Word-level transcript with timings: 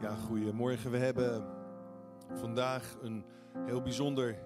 Ja, 0.00 0.14
goedemorgen. 0.14 0.90
We 0.90 0.96
hebben 0.96 1.46
vandaag 2.34 2.96
een 3.02 3.24
heel 3.66 3.82
bijzonder 3.82 4.38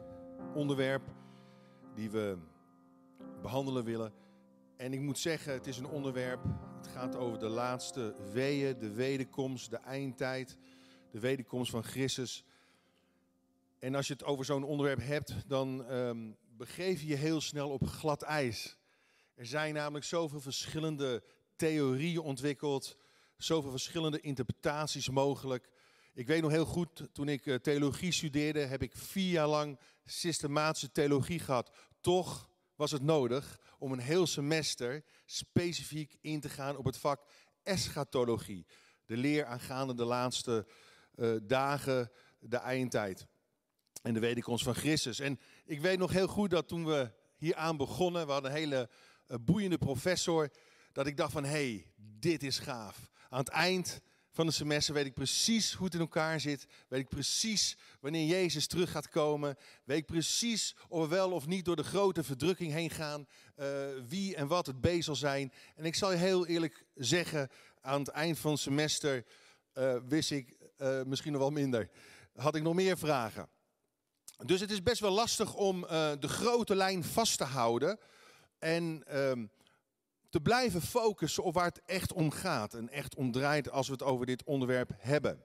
onderwerp 0.54 1.02
die 1.94 2.10
we 2.10 2.38
behandelen 3.42 3.84
willen. 3.84 4.12
En 4.76 4.92
ik 4.92 5.00
moet 5.00 5.18
zeggen, 5.18 5.52
het 5.52 5.66
is 5.66 5.78
een 5.78 5.86
onderwerp, 5.86 6.44
het 6.76 6.86
gaat 6.86 7.16
over 7.16 7.38
de 7.38 7.48
laatste 7.48 8.14
weeën, 8.32 8.78
de 8.78 8.92
wederkomst, 8.92 9.70
de 9.70 9.76
eindtijd, 9.76 10.56
de 11.10 11.18
wederkomst 11.20 11.70
van 11.70 11.84
Christus. 11.84 12.44
En 13.78 13.94
als 13.94 14.06
je 14.06 14.12
het 14.12 14.24
over 14.24 14.44
zo'n 14.44 14.64
onderwerp 14.64 15.00
hebt, 15.02 15.34
dan 15.46 15.84
ehm, 15.86 16.30
begeef 16.56 17.00
je 17.00 17.06
je 17.06 17.16
heel 17.16 17.40
snel 17.40 17.70
op 17.70 17.86
glad 17.86 18.22
ijs. 18.22 18.78
Er 19.34 19.46
zijn 19.46 19.74
namelijk 19.74 20.04
zoveel 20.04 20.40
verschillende 20.40 21.22
theorieën 21.56 22.20
ontwikkeld, 22.20 22.96
zoveel 23.36 23.70
verschillende 23.70 24.20
interpretaties 24.20 25.08
mogelijk. 25.08 25.68
Ik 26.14 26.26
weet 26.26 26.42
nog 26.42 26.50
heel 26.50 26.64
goed, 26.64 27.08
toen 27.12 27.28
ik 27.28 27.46
eh, 27.46 27.54
theologie 27.54 28.12
studeerde, 28.12 28.60
heb 28.60 28.82
ik 28.82 28.96
vier 28.96 29.30
jaar 29.30 29.48
lang 29.48 29.78
systematische 30.04 30.92
theologie 30.92 31.38
gehad. 31.38 31.70
Toch 32.00 32.48
was 32.76 32.90
het 32.90 33.02
nodig 33.02 33.58
om 33.78 33.92
een 33.92 33.98
heel 33.98 34.26
semester 34.26 35.04
specifiek 35.24 36.16
in 36.20 36.40
te 36.40 36.48
gaan 36.48 36.76
op 36.76 36.84
het 36.84 36.96
vak 36.96 37.26
eschatologie. 37.62 38.66
De 39.06 39.16
leer 39.16 39.44
aangaande 39.44 39.94
de 39.94 40.04
laatste 40.04 40.66
uh, 41.16 41.36
dagen, 41.42 42.10
de 42.38 42.56
eindtijd 42.56 43.26
en 44.02 44.14
de 44.14 44.20
wederkomst 44.20 44.64
van 44.64 44.74
Christus. 44.74 45.18
En 45.18 45.40
ik 45.64 45.80
weet 45.80 45.98
nog 45.98 46.12
heel 46.12 46.26
goed 46.26 46.50
dat 46.50 46.68
toen 46.68 46.84
we 46.84 47.12
hier 47.36 47.56
aan 47.56 47.76
begonnen, 47.76 48.26
we 48.26 48.32
hadden 48.32 48.50
een 48.50 48.56
hele 48.56 48.90
uh, 49.28 49.36
boeiende 49.40 49.78
professor, 49.78 50.50
dat 50.92 51.06
ik 51.06 51.16
dacht 51.16 51.32
van, 51.32 51.44
hé, 51.44 51.50
hey, 51.50 51.92
dit 51.96 52.42
is 52.42 52.58
gaaf. 52.58 53.10
Aan 53.34 53.40
het 53.40 53.48
eind 53.48 54.00
van 54.30 54.46
het 54.46 54.54
semester 54.54 54.94
weet 54.94 55.06
ik 55.06 55.14
precies 55.14 55.72
hoe 55.72 55.84
het 55.84 55.94
in 55.94 56.00
elkaar 56.00 56.40
zit. 56.40 56.66
Weet 56.88 57.00
ik 57.00 57.08
precies 57.08 57.76
wanneer 58.00 58.26
Jezus 58.26 58.66
terug 58.66 58.90
gaat 58.90 59.08
komen. 59.08 59.56
Weet 59.84 59.98
ik 59.98 60.06
precies 60.06 60.76
of 60.88 61.02
we 61.02 61.08
wel 61.08 61.32
of 61.32 61.46
niet 61.46 61.64
door 61.64 61.76
de 61.76 61.84
grote 61.84 62.22
verdrukking 62.22 62.72
heen 62.72 62.90
gaan. 62.90 63.26
Uh, 63.56 63.66
wie 64.08 64.36
en 64.36 64.46
wat 64.46 64.66
het 64.66 64.80
B 64.80 64.88
zal 64.98 65.16
zijn. 65.16 65.52
En 65.76 65.84
ik 65.84 65.94
zal 65.94 66.10
je 66.10 66.16
heel 66.16 66.46
eerlijk 66.46 66.84
zeggen, 66.94 67.48
aan 67.80 68.00
het 68.00 68.08
eind 68.08 68.38
van 68.38 68.50
het 68.50 68.60
semester 68.60 69.24
uh, 69.74 69.96
wist 70.06 70.30
ik 70.30 70.56
uh, 70.78 71.02
misschien 71.02 71.32
nog 71.32 71.40
wel 71.40 71.50
minder. 71.50 71.90
Had 72.34 72.54
ik 72.54 72.62
nog 72.62 72.74
meer 72.74 72.98
vragen. 72.98 73.48
Dus 74.44 74.60
het 74.60 74.70
is 74.70 74.82
best 74.82 75.00
wel 75.00 75.12
lastig 75.12 75.54
om 75.54 75.80
de 75.80 76.28
grote 76.28 76.74
lijn 76.74 77.04
vast 77.04 77.38
te 77.38 77.44
houden. 77.44 77.98
En 78.58 79.02
ehm, 79.06 79.46
te 80.34 80.40
blijven 80.40 80.82
focussen 80.82 81.44
op 81.44 81.54
waar 81.54 81.64
het 81.64 81.82
echt 81.84 82.12
om 82.12 82.30
gaat 82.30 82.74
en 82.74 82.88
echt 82.88 83.14
om 83.14 83.32
draait 83.32 83.70
als 83.70 83.86
we 83.86 83.92
het 83.92 84.02
over 84.02 84.26
dit 84.26 84.44
onderwerp 84.44 84.90
hebben. 84.98 85.44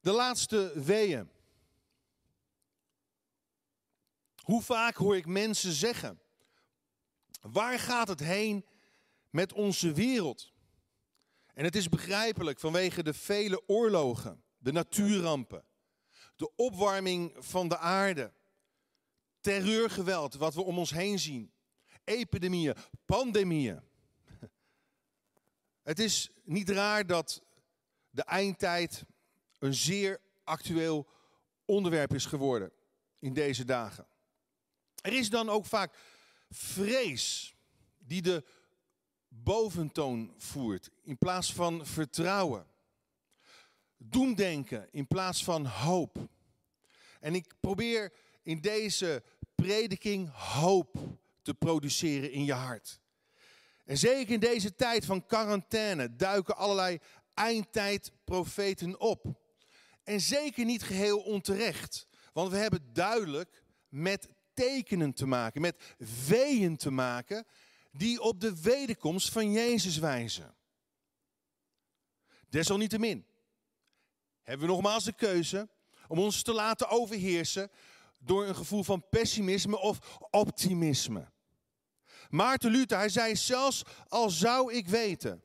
De 0.00 0.10
laatste 0.10 0.72
weeën. 0.74 1.30
Hoe 4.42 4.62
vaak 4.62 4.96
hoor 4.96 5.16
ik 5.16 5.26
mensen 5.26 5.72
zeggen: 5.72 6.20
waar 7.40 7.78
gaat 7.78 8.08
het 8.08 8.20
heen 8.20 8.66
met 9.30 9.52
onze 9.52 9.92
wereld? 9.92 10.52
En 11.54 11.64
het 11.64 11.76
is 11.76 11.88
begrijpelijk 11.88 12.58
vanwege 12.58 13.02
de 13.02 13.14
vele 13.14 13.62
oorlogen, 13.66 14.42
de 14.58 14.72
natuurrampen, 14.72 15.64
de 16.36 16.54
opwarming 16.54 17.34
van 17.38 17.68
de 17.68 17.78
aarde, 17.78 18.32
terreurgeweld 19.40 20.34
wat 20.34 20.54
we 20.54 20.62
om 20.62 20.78
ons 20.78 20.90
heen 20.90 21.18
zien 21.18 21.54
epidemieën, 22.06 22.74
pandemieën. 23.04 23.80
Het 25.82 25.98
is 25.98 26.30
niet 26.44 26.68
raar 26.68 27.06
dat 27.06 27.42
de 28.10 28.22
eindtijd 28.22 29.04
een 29.58 29.74
zeer 29.74 30.20
actueel 30.44 31.06
onderwerp 31.64 32.14
is 32.14 32.26
geworden 32.26 32.72
in 33.18 33.32
deze 33.32 33.64
dagen. 33.64 34.06
Er 35.02 35.12
is 35.12 35.30
dan 35.30 35.48
ook 35.48 35.66
vaak 35.66 35.98
vrees 36.50 37.54
die 37.98 38.22
de 38.22 38.44
boventoon 39.28 40.34
voert 40.36 40.90
in 41.02 41.18
plaats 41.18 41.52
van 41.52 41.86
vertrouwen. 41.86 42.66
Doemdenken 43.96 44.88
in 44.92 45.06
plaats 45.06 45.44
van 45.44 45.66
hoop. 45.66 46.28
En 47.20 47.34
ik 47.34 47.54
probeer 47.60 48.12
in 48.42 48.60
deze 48.60 49.22
prediking 49.54 50.30
hoop 50.32 51.15
te 51.46 51.54
produceren 51.54 52.32
in 52.32 52.44
je 52.44 52.52
hart. 52.52 53.00
En 53.84 53.98
zeker 53.98 54.32
in 54.32 54.40
deze 54.40 54.74
tijd 54.74 55.04
van 55.04 55.26
quarantaine 55.26 56.16
duiken 56.16 56.56
allerlei 56.56 56.98
eindtijdprofeten 57.34 59.00
op. 59.00 59.40
En 60.04 60.20
zeker 60.20 60.64
niet 60.64 60.82
geheel 60.82 61.18
onterecht. 61.18 62.06
Want 62.32 62.50
we 62.50 62.56
hebben 62.56 62.92
duidelijk 62.92 63.62
met 63.88 64.28
tekenen 64.54 65.12
te 65.12 65.26
maken, 65.26 65.60
met 65.60 65.94
weeën 66.26 66.76
te 66.76 66.90
maken, 66.90 67.46
die 67.92 68.20
op 68.20 68.40
de 68.40 68.60
wederkomst 68.60 69.32
van 69.32 69.52
Jezus 69.52 69.98
wijzen. 69.98 70.56
Desalniettemin 72.48 73.26
hebben 74.42 74.66
we 74.66 74.72
nogmaals 74.72 75.04
de 75.04 75.14
keuze 75.14 75.68
om 76.08 76.18
ons 76.18 76.42
te 76.42 76.52
laten 76.52 76.88
overheersen 76.88 77.70
door 78.18 78.46
een 78.46 78.56
gevoel 78.56 78.82
van 78.82 79.08
pessimisme 79.08 79.78
of 79.78 80.18
optimisme. 80.30 81.34
Maarten 82.30 82.70
Luther, 82.70 82.98
hij 82.98 83.08
zei 83.08 83.36
zelfs 83.36 83.82
al 84.08 84.30
zou 84.30 84.72
ik 84.72 84.88
weten 84.88 85.44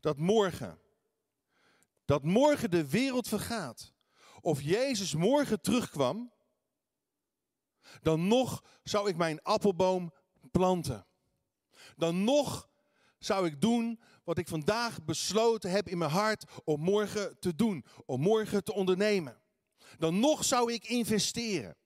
dat 0.00 0.18
morgen, 0.18 0.78
dat 2.04 2.22
morgen 2.22 2.70
de 2.70 2.88
wereld 2.88 3.28
vergaat, 3.28 3.92
of 4.40 4.62
Jezus 4.62 5.14
morgen 5.14 5.60
terugkwam, 5.60 6.32
dan 8.02 8.26
nog 8.26 8.64
zou 8.82 9.08
ik 9.08 9.16
mijn 9.16 9.42
appelboom 9.42 10.12
planten. 10.50 11.06
Dan 11.96 12.24
nog 12.24 12.68
zou 13.18 13.46
ik 13.46 13.60
doen 13.60 14.00
wat 14.24 14.38
ik 14.38 14.48
vandaag 14.48 15.04
besloten 15.04 15.70
heb 15.70 15.88
in 15.88 15.98
mijn 15.98 16.10
hart 16.10 16.44
om 16.64 16.80
morgen 16.80 17.38
te 17.38 17.54
doen, 17.54 17.84
om 18.06 18.20
morgen 18.20 18.64
te 18.64 18.72
ondernemen. 18.72 19.40
Dan 19.98 20.20
nog 20.20 20.44
zou 20.44 20.72
ik 20.72 20.84
investeren. 20.84 21.76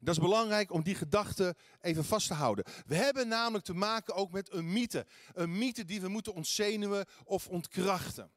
Dat 0.00 0.14
is 0.14 0.20
belangrijk 0.20 0.72
om 0.72 0.82
die 0.82 0.94
gedachte 0.94 1.56
even 1.80 2.04
vast 2.04 2.26
te 2.26 2.34
houden. 2.34 2.64
We 2.86 2.94
hebben 2.94 3.28
namelijk 3.28 3.64
te 3.64 3.74
maken 3.74 4.14
ook 4.14 4.32
met 4.32 4.52
een 4.52 4.72
mythe. 4.72 5.06
Een 5.32 5.58
mythe 5.58 5.84
die 5.84 6.00
we 6.00 6.08
moeten 6.08 6.34
ontzenuwen 6.34 7.06
of 7.24 7.48
ontkrachten. 7.48 8.30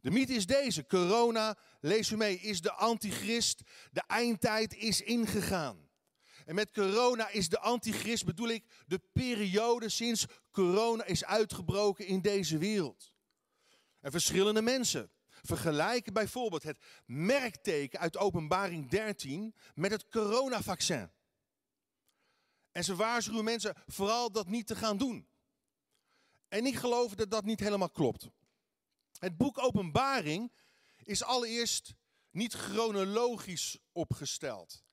De 0.00 0.10
mythe 0.10 0.34
is 0.34 0.46
deze. 0.46 0.86
Corona, 0.86 1.56
lees 1.80 2.10
u 2.10 2.16
mee, 2.16 2.38
is 2.38 2.60
de 2.60 2.72
antichrist. 2.72 3.62
De 3.90 4.02
eindtijd 4.06 4.74
is 4.74 5.02
ingegaan. 5.02 5.88
En 6.46 6.54
met 6.54 6.72
corona 6.72 7.28
is 7.28 7.48
de 7.48 7.58
antichrist, 7.58 8.24
bedoel 8.24 8.48
ik, 8.48 8.64
de 8.86 9.00
periode 9.12 9.88
sinds 9.88 10.26
corona 10.50 11.04
is 11.04 11.24
uitgebroken 11.24 12.06
in 12.06 12.20
deze 12.20 12.58
wereld. 12.58 13.12
En 14.00 14.10
verschillende 14.10 14.62
mensen 14.62 15.10
vergelijken 15.48 16.12
bijvoorbeeld 16.12 16.62
het 16.62 16.78
merkteken 17.06 18.00
uit 18.00 18.16
Openbaring 18.16 18.88
13 18.88 19.54
met 19.74 19.90
het 19.90 20.08
coronavaccin. 20.08 21.10
En 22.72 22.84
ze 22.84 22.96
waarschuwen 22.96 23.44
mensen 23.44 23.74
vooral 23.86 24.32
dat 24.32 24.48
niet 24.48 24.66
te 24.66 24.76
gaan 24.76 24.98
doen. 24.98 25.28
En 26.48 26.66
ik 26.66 26.76
geloof 26.76 27.14
dat 27.14 27.30
dat 27.30 27.44
niet 27.44 27.60
helemaal 27.60 27.90
klopt. 27.90 28.28
Het 29.18 29.36
boek 29.36 29.58
Openbaring 29.58 30.52
is 30.96 31.22
allereerst 31.22 31.94
niet 32.30 32.54
chronologisch 32.54 33.78
opgesteld. 33.92 34.84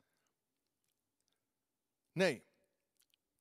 Nee, 2.12 2.46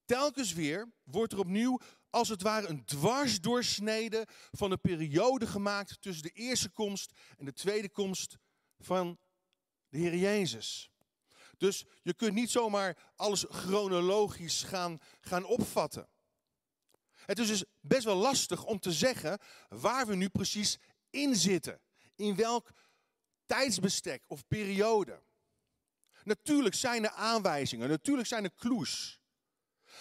telkens 0.05 0.53
weer 0.53 0.93
wordt 1.03 1.33
er 1.33 1.39
opnieuw 1.39 1.81
als 2.15 2.29
het 2.29 2.43
ware 2.43 2.67
een 2.67 2.85
dwarsdoorsnede 2.85 4.27
van 4.51 4.71
een 4.71 4.81
periode 4.81 5.47
gemaakt 5.47 6.01
tussen 6.01 6.23
de 6.23 6.31
eerste 6.31 6.71
komst 6.71 7.13
en 7.37 7.45
de 7.45 7.53
tweede 7.53 7.89
komst 7.89 8.37
van 8.78 9.19
de 9.89 9.99
Heer 9.99 10.16
Jezus. 10.16 10.91
Dus 11.59 11.84
je 12.03 12.15
kunt 12.15 12.34
niet 12.34 12.51
zomaar 12.51 13.13
alles 13.16 13.45
chronologisch 13.49 14.63
gaan, 14.63 14.99
gaan 15.21 15.45
opvatten. 15.45 16.09
Het 17.15 17.39
is 17.39 17.49
dus 17.49 17.65
best 17.81 18.05
wel 18.05 18.17
lastig 18.17 18.65
om 18.65 18.78
te 18.78 18.93
zeggen 18.93 19.39
waar 19.69 20.07
we 20.07 20.15
nu 20.15 20.28
precies 20.28 20.78
in 21.10 21.37
zitten. 21.37 21.81
In 22.15 22.37
welk 22.37 22.71
tijdsbestek 23.47 24.25
of 24.27 24.47
periode. 24.47 25.22
Natuurlijk 26.22 26.75
zijn 26.75 27.05
er 27.05 27.10
aanwijzingen, 27.10 27.89
natuurlijk 27.89 28.28
zijn 28.28 28.45
er 28.45 28.55
clues. 28.55 29.22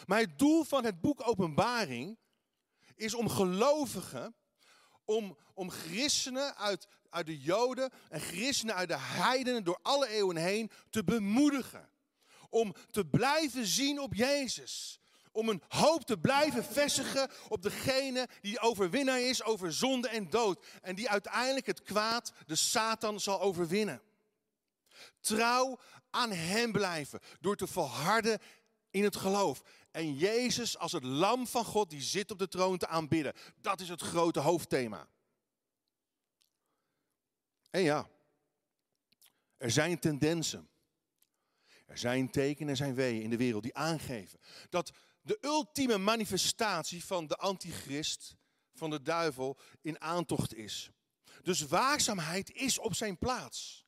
Maar 0.06 0.20
het 0.20 0.40
doel 0.40 0.64
van 0.64 0.86
het 0.86 1.02
boek 1.02 1.28
Openbaring 1.28 2.18
is 2.96 3.14
om 3.14 3.30
gelovigen, 3.30 4.36
om, 5.06 5.38
om 5.54 5.70
christenen 5.70 6.56
uit, 6.56 6.88
uit 7.10 7.26
de 7.26 7.40
Joden 7.40 7.92
en 8.10 8.20
christenen 8.20 8.76
uit 8.76 8.88
de 8.88 8.98
heidenen 8.98 9.64
door 9.64 9.80
alle 9.82 10.08
eeuwen 10.08 10.36
heen 10.36 10.72
te 10.90 11.04
bemoedigen. 11.04 11.90
Om 12.50 12.76
te 12.92 13.06
blijven 13.06 13.66
zien 13.66 14.00
op 14.00 14.14
Jezus. 14.14 15.00
Om 15.32 15.50
een 15.50 15.64
hoop 15.68 16.04
te 16.04 16.18
blijven 16.18 16.66
vestigen 16.66 17.30
op 17.48 17.62
degene 17.62 18.28
die 18.42 18.60
overwinnaar 18.60 19.22
is 19.22 19.44
over 19.44 19.74
zonde 19.74 20.10
en 20.10 20.30
dood. 20.30 20.66
En 20.82 20.96
die 20.96 21.10
uiteindelijk 21.10 21.66
het 21.66 21.82
kwaad, 21.82 22.34
de 22.46 22.56
Satan, 22.56 23.20
zal 23.20 23.42
overwinnen. 23.42 24.02
Trouw 25.20 25.80
aan 26.10 26.32
Hem 26.32 26.72
blijven 26.72 27.20
door 27.40 27.56
te 27.56 27.68
volharden 27.68 28.40
in 28.92 29.04
het 29.04 29.16
geloof. 29.16 29.62
En 29.94 30.16
Jezus 30.16 30.78
als 30.78 30.92
het 30.92 31.04
lam 31.04 31.48
van 31.48 31.66
God 31.66 31.90
die 31.90 32.02
zit 32.02 32.32
op 32.32 32.40
de 32.40 32.48
troon 32.48 32.78
te 32.78 32.88
aanbidden. 32.88 33.34
Dat 33.62 33.80
is 33.80 33.90
het 33.90 34.02
grote 34.02 34.40
hoofdthema. 34.40 35.08
En 37.70 37.82
ja, 37.82 38.10
er 39.58 39.72
zijn 39.72 40.00
tendensen. 40.00 40.70
Er 41.86 41.98
zijn 41.98 42.30
tekenen 42.30 42.70
en 42.70 42.76
zijn 42.76 42.96
weeën 42.96 43.22
in 43.22 43.30
de 43.30 43.38
wereld 43.38 43.64
die 43.64 43.76
aangeven 43.76 44.40
dat 44.70 44.92
de 45.22 45.38
ultieme 45.42 45.98
manifestatie 45.98 47.06
van 47.06 47.28
de 47.28 47.36
antichrist, 47.36 48.36
van 48.74 48.90
de 48.90 49.02
duivel, 49.02 49.58
in 49.82 50.02
aantocht 50.02 50.54
is. 50.54 50.92
Dus 51.42 51.62
waakzaamheid 51.62 52.52
is 52.52 52.80
op 52.80 52.96
zijn 52.96 53.18
plaats. 53.18 53.86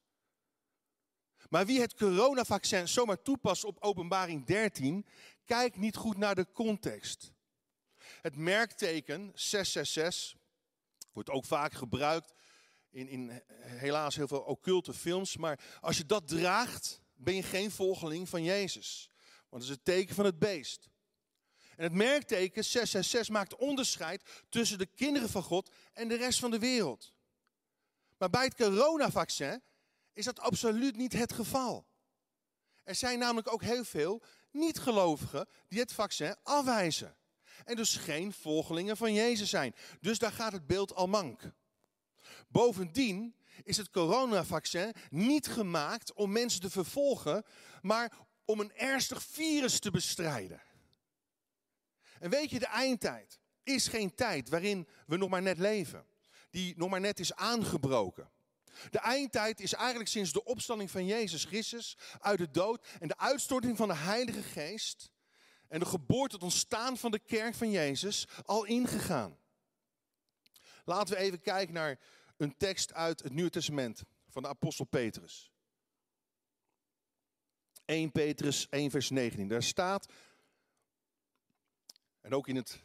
Maar 1.50 1.66
wie 1.66 1.80
het 1.80 1.94
coronavaccin 1.94 2.88
zomaar 2.88 3.22
toepast 3.22 3.63
op 3.63 3.78
openbaring 3.80 4.46
13, 4.46 5.06
kijkt 5.45 5.77
niet 5.77 5.95
goed 5.95 6.18
naar 6.18 6.36
de 6.36 6.47
context. 6.51 7.31
Het 8.21 8.36
merkteken 8.36 9.31
666 9.33 10.39
wordt 11.12 11.30
ook 11.30 11.45
vaak 11.45 11.74
gebruikt 11.74 12.33
in, 12.89 13.07
in 13.07 13.44
helaas 13.59 14.15
heel 14.15 14.27
veel 14.27 14.42
occulte 14.42 14.94
films. 14.94 15.38
Maar 15.38 15.77
als 15.81 15.97
je 15.97 16.06
dat 16.06 16.27
draagt, 16.27 17.01
ben 17.13 17.36
je 17.36 17.44
geen 17.44 17.71
volgeling 17.71 18.30
van 18.30 18.44
Jezus. 18.44 19.09
Want 19.50 19.62
het 19.62 19.71
is 19.71 19.77
het 19.77 19.86
teken 19.86 20.15
van 20.15 20.25
het 20.25 20.39
beest. 20.39 20.89
En 21.75 21.83
het 21.83 21.94
merkteken 21.94 22.63
666 22.63 23.33
maakt 23.33 23.56
onderscheid 23.56 24.44
tussen 24.50 24.77
de 24.77 24.86
kinderen 24.86 25.30
van 25.30 25.44
God 25.44 25.71
en 25.94 26.07
de 26.07 26.15
rest 26.15 26.39
van 26.39 26.51
de 26.51 26.59
wereld. 26.59 27.13
Maar 28.18 28.30
bij 28.30 28.44
het 28.44 28.56
coronavaccin 28.56 29.62
is 30.13 30.25
dat 30.25 30.39
absoluut 30.39 30.95
niet 30.95 31.13
het 31.13 31.33
geval. 31.33 31.88
Er 32.83 32.95
zijn 32.95 33.19
namelijk 33.19 33.53
ook 33.53 33.62
heel 33.62 33.83
veel 33.83 34.24
niet-gelovigen 34.56 35.48
die 35.68 35.80
het 35.80 35.94
vaccin 35.94 36.36
afwijzen. 36.44 37.16
En 37.66 37.75
dus 37.75 37.96
geen 37.96 38.34
volgelingen 38.34 38.98
van 38.98 39.13
Jezus 39.13 39.50
zijn. 39.50 39.75
Dus 40.00 40.19
daar 40.19 40.31
gaat 40.31 40.52
het 40.52 40.68
beeld 40.68 40.96
al 40.96 41.07
mank. 41.07 41.52
Bovendien 42.48 43.36
is 43.63 43.78
het 43.78 43.90
coronavaccin 43.90 44.94
niet 45.10 45.48
gemaakt 45.48 46.13
om 46.13 46.31
mensen 46.31 46.62
te 46.62 46.69
vervolgen, 46.69 47.44
maar 47.81 48.12
om 48.46 48.60
een 48.60 48.75
ernstig 48.75 49.24
virus 49.24 49.80
te 49.80 49.92
bestrijden. 49.92 50.62
En 52.19 52.30
weet 52.30 52.50
je, 52.50 52.60
de 52.60 52.68
eindtijd 52.68 53.40
is 53.63 53.88
geen 53.88 54.16
tijd 54.16 54.50
waarin 54.50 54.88
we 55.06 55.18
nog 55.18 55.30
maar 55.30 55.42
net 55.42 55.57
leven, 55.57 56.06
die 56.50 56.78
nog 56.78 56.90
maar 56.90 57.00
net 57.00 57.19
is 57.19 57.34
aangebroken. 57.34 58.30
De 58.89 59.00
eindtijd 59.00 59.60
is 59.60 59.74
eigenlijk 59.74 60.10
sinds 60.10 60.31
de 60.31 60.44
opstanding 60.44 60.92
van 60.92 61.06
Jezus 61.06 61.44
Christus 61.44 61.98
uit 62.19 62.38
de 62.38 62.51
dood 62.51 62.88
en 63.00 63.07
de 63.07 63.18
uitstorting 63.18 63.77
van 63.77 63.88
de 63.88 63.95
Heilige 63.95 64.44
Geest 64.44 65.10
en 65.68 65.80
de 65.80 65.86
geboorte, 65.86 66.36
het 66.36 66.44
ontstaan 66.44 66.98
van 66.98 67.12
de 67.12 67.19
kerk 67.19 67.56
van 67.56 67.72
Jezus 67.72 68.27
al 68.45 68.66
ingegaan. 68.66 69.38
Laten 70.86 71.16
we 71.16 71.19
even 71.19 71.42
kijken 71.42 71.74
naar 71.74 72.00
een 72.38 72.57
tekst 72.57 72.94
uit 72.94 73.24
het 73.24 73.33
Nieuwe 73.33 73.50
Testament 73.50 74.04
van 74.30 74.42
de 74.44 74.50
apostel 74.50 74.86
Petrus. 74.86 75.51
1 77.86 78.12
Petrus 78.12 78.69
1 78.69 78.92
vers 78.92 79.10
19. 79.10 79.48
Daar 79.48 79.63
staat, 79.63 80.12
en 82.21 82.33
ook 82.33 82.48
in 82.48 82.56
het 82.56 82.80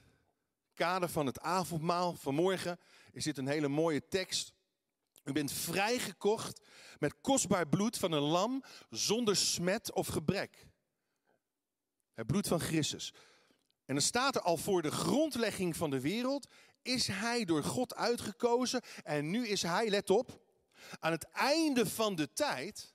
kader 0.75 1.09
van 1.09 1.27
het 1.27 1.41
avondmaal 1.41 2.15
vanmorgen 2.15 2.79
is 3.13 3.25
dit 3.25 3.39
een 3.39 3.47
hele 3.47 3.69
mooie 3.69 4.09
tekst. 4.09 4.53
U 5.25 5.33
bent 5.33 5.53
vrijgekocht 5.53 6.61
met 6.99 7.21
kostbaar 7.21 7.69
bloed 7.69 7.99
van 7.99 8.13
een 8.13 8.23
lam 8.23 8.65
zonder 8.91 9.37
smet 9.37 9.93
of 9.93 10.07
gebrek. 10.07 10.67
Het 12.15 12.27
bloed 12.27 12.49
van 12.49 12.61
Christus. 12.61 13.15
En 13.85 13.95
dan 13.95 14.05
staat 14.05 14.35
er 14.35 14.41
al 14.41 14.57
voor 14.57 14.83
de 14.83 14.91
grondlegging 14.91 15.77
van 15.77 15.91
de 15.91 16.01
wereld 16.01 16.49
is 16.83 17.07
hij 17.07 17.45
door 17.45 17.65
God 17.65 17.95
uitgekozen 17.95 18.83
en 19.03 19.31
nu 19.31 19.47
is 19.47 19.63
hij, 19.63 19.89
let 19.89 20.11
op, 20.11 20.41
aan 20.99 21.13
het 21.13 21.25
einde 21.31 21.87
van 21.87 22.15
de 22.15 22.33
tijd 22.33 22.95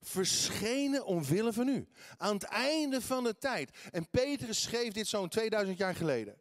verschenen 0.00 1.04
omwille 1.04 1.52
van 1.52 1.68
u. 1.68 1.88
Aan 2.16 2.34
het 2.34 2.42
einde 2.42 3.00
van 3.00 3.24
de 3.24 3.38
tijd. 3.38 3.70
En 3.90 4.10
Petrus 4.10 4.62
schreef 4.62 4.92
dit 4.92 5.08
zo'n 5.08 5.28
2000 5.28 5.78
jaar 5.78 5.94
geleden. 5.94 6.40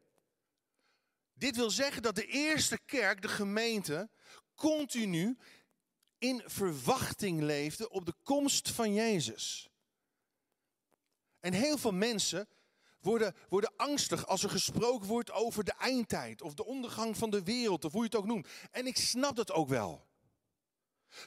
Dit 1.34 1.56
wil 1.56 1.70
zeggen 1.70 2.02
dat 2.02 2.16
de 2.16 2.26
eerste 2.26 2.80
kerk, 2.86 3.22
de 3.22 3.28
gemeente, 3.28 4.10
continu 4.58 5.38
in 6.18 6.44
verwachting 6.46 7.42
leefde 7.42 7.90
op 7.90 8.06
de 8.06 8.14
komst 8.24 8.70
van 8.70 8.94
Jezus. 8.94 9.70
En 11.40 11.54
heel 11.54 11.78
veel 11.78 11.92
mensen 11.92 12.48
worden, 13.00 13.36
worden 13.50 13.74
angstig 13.76 14.28
als 14.28 14.44
er 14.44 14.50
gesproken 14.50 15.08
wordt 15.08 15.32
over 15.32 15.64
de 15.64 15.74
eindtijd 15.74 16.42
of 16.42 16.54
de 16.54 16.66
ondergang 16.66 17.18
van 17.18 17.30
de 17.30 17.44
wereld, 17.44 17.86
of 17.86 17.92
hoe 17.92 18.02
je 18.02 18.08
het 18.08 18.18
ook 18.18 18.26
noemt. 18.26 18.48
En 18.72 18.88
ik 18.88 18.98
snap 18.98 19.36
dat 19.36 19.52
ook 19.52 19.70
wel. 19.70 20.06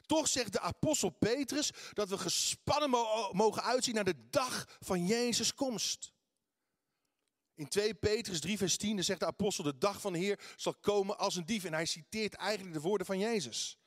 Toch 0.06 0.28
zegt 0.28 0.52
de 0.52 0.60
apostel 0.60 1.10
Petrus 1.10 1.70
dat 1.92 2.08
we 2.08 2.18
gespannen 2.18 2.90
mogen 3.32 3.62
uitzien 3.62 3.94
naar 3.94 4.04
de 4.04 4.28
dag 4.30 4.78
van 4.80 5.06
Jezus' 5.06 5.54
komst. 5.54 6.12
In 7.60 7.68
2 7.68 7.94
Petrus 7.94 8.40
3 8.40 8.58
vers 8.58 8.76
10 8.76 9.04
zegt 9.04 9.20
de 9.20 9.26
apostel, 9.26 9.64
de 9.64 9.78
dag 9.78 10.00
van 10.00 10.12
de 10.12 10.18
Heer 10.18 10.40
zal 10.56 10.74
komen 10.74 11.18
als 11.18 11.36
een 11.36 11.46
dief. 11.46 11.64
En 11.64 11.72
hij 11.72 11.86
citeert 11.86 12.34
eigenlijk 12.34 12.74
de 12.74 12.80
woorden 12.80 13.06
van 13.06 13.18
Jezus. 13.18 13.78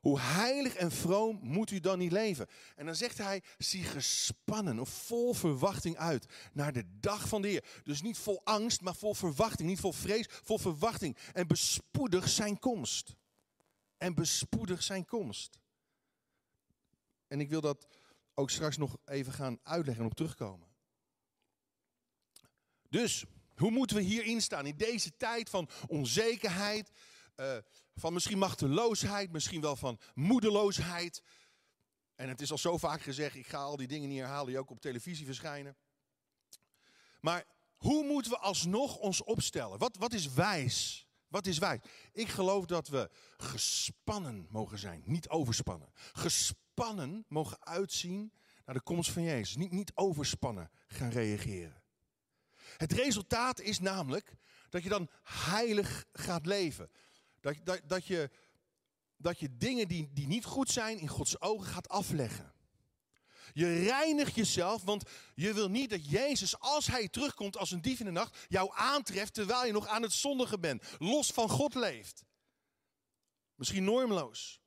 Hoe 0.00 0.20
heilig 0.20 0.74
en 0.74 0.90
vroom 0.90 1.38
moet 1.42 1.70
u 1.70 1.80
dan 1.80 1.98
niet 1.98 2.12
leven? 2.12 2.46
En 2.76 2.86
dan 2.86 2.94
zegt 2.96 3.18
hij, 3.18 3.42
zie 3.58 3.84
gespannen 3.84 4.78
of 4.78 4.88
vol 4.88 5.34
verwachting 5.34 5.96
uit 5.96 6.26
naar 6.52 6.72
de 6.72 6.84
dag 7.00 7.28
van 7.28 7.42
de 7.42 7.48
Heer. 7.48 7.64
Dus 7.84 8.02
niet 8.02 8.18
vol 8.18 8.40
angst, 8.44 8.80
maar 8.80 8.94
vol 8.94 9.14
verwachting. 9.14 9.68
Niet 9.68 9.80
vol 9.80 9.92
vrees, 9.92 10.26
vol 10.28 10.58
verwachting. 10.58 11.16
En 11.32 11.46
bespoedig 11.46 12.28
zijn 12.28 12.58
komst. 12.58 13.14
En 13.96 14.14
bespoedig 14.14 14.82
zijn 14.82 15.04
komst. 15.04 15.58
En 17.28 17.40
ik 17.40 17.48
wil 17.48 17.60
dat 17.60 17.86
ook 18.34 18.50
straks 18.50 18.76
nog 18.76 18.96
even 19.04 19.32
gaan 19.32 19.58
uitleggen 19.62 20.04
en 20.04 20.10
op 20.10 20.16
terugkomen. 20.16 20.71
Dus, 22.92 23.24
hoe 23.56 23.70
moeten 23.70 23.96
we 23.96 24.02
hierin 24.02 24.40
staan 24.40 24.66
in 24.66 24.76
deze 24.76 25.16
tijd 25.16 25.50
van 25.50 25.68
onzekerheid, 25.86 26.90
uh, 27.36 27.56
van 27.94 28.12
misschien 28.12 28.38
machteloosheid, 28.38 29.32
misschien 29.32 29.60
wel 29.60 29.76
van 29.76 29.98
moedeloosheid. 30.14 31.22
En 32.14 32.28
het 32.28 32.40
is 32.40 32.50
al 32.50 32.58
zo 32.58 32.78
vaak 32.78 33.02
gezegd, 33.02 33.36
ik 33.36 33.46
ga 33.46 33.58
al 33.58 33.76
die 33.76 33.86
dingen 33.86 34.08
niet 34.08 34.18
herhalen 34.18 34.46
die 34.46 34.58
ook 34.58 34.70
op 34.70 34.80
televisie 34.80 35.26
verschijnen. 35.26 35.76
Maar 37.20 37.44
hoe 37.76 38.04
moeten 38.04 38.30
we 38.30 38.38
alsnog 38.38 38.96
ons 38.96 39.22
opstellen? 39.22 39.78
Wat, 39.78 39.96
wat 39.96 40.12
is 40.12 40.32
wijs? 40.32 41.06
Wat 41.28 41.46
is 41.46 41.58
wijs? 41.58 41.80
Ik 42.12 42.28
geloof 42.28 42.66
dat 42.66 42.88
we 42.88 43.10
gespannen 43.36 44.46
mogen 44.50 44.78
zijn, 44.78 45.02
niet 45.06 45.28
overspannen. 45.28 45.92
Gespannen 46.12 47.24
mogen 47.28 47.64
uitzien 47.64 48.32
naar 48.64 48.74
de 48.74 48.82
komst 48.82 49.10
van 49.10 49.22
Jezus. 49.22 49.56
Niet, 49.56 49.72
niet 49.72 49.92
overspannen 49.94 50.70
gaan 50.86 51.10
reageren. 51.10 51.81
Het 52.76 52.92
resultaat 52.92 53.60
is 53.60 53.78
namelijk 53.78 54.34
dat 54.68 54.82
je 54.82 54.88
dan 54.88 55.10
heilig 55.22 56.04
gaat 56.12 56.46
leven. 56.46 56.90
Dat, 57.40 57.56
dat, 57.64 57.80
dat, 57.86 58.06
je, 58.06 58.30
dat 59.16 59.38
je 59.38 59.56
dingen 59.56 59.88
die, 59.88 60.10
die 60.12 60.26
niet 60.26 60.44
goed 60.44 60.70
zijn 60.70 60.98
in 60.98 61.08
Gods 61.08 61.40
ogen 61.40 61.66
gaat 61.66 61.88
afleggen. 61.88 62.52
Je 63.52 63.84
reinigt 63.84 64.34
jezelf, 64.34 64.82
want 64.82 65.02
je 65.34 65.52
wil 65.52 65.68
niet 65.68 65.90
dat 65.90 66.10
Jezus, 66.10 66.58
als 66.58 66.86
hij 66.86 67.08
terugkomt 67.08 67.56
als 67.56 67.70
een 67.70 67.82
dief 67.82 67.98
in 68.00 68.04
de 68.04 68.10
nacht, 68.10 68.46
jou 68.48 68.70
aantreft 68.74 69.34
terwijl 69.34 69.66
je 69.66 69.72
nog 69.72 69.86
aan 69.86 70.02
het 70.02 70.12
zondigen 70.12 70.60
bent, 70.60 70.84
los 70.98 71.30
van 71.30 71.48
God 71.48 71.74
leeft. 71.74 72.24
Misschien 73.54 73.84
normloos, 73.84 74.60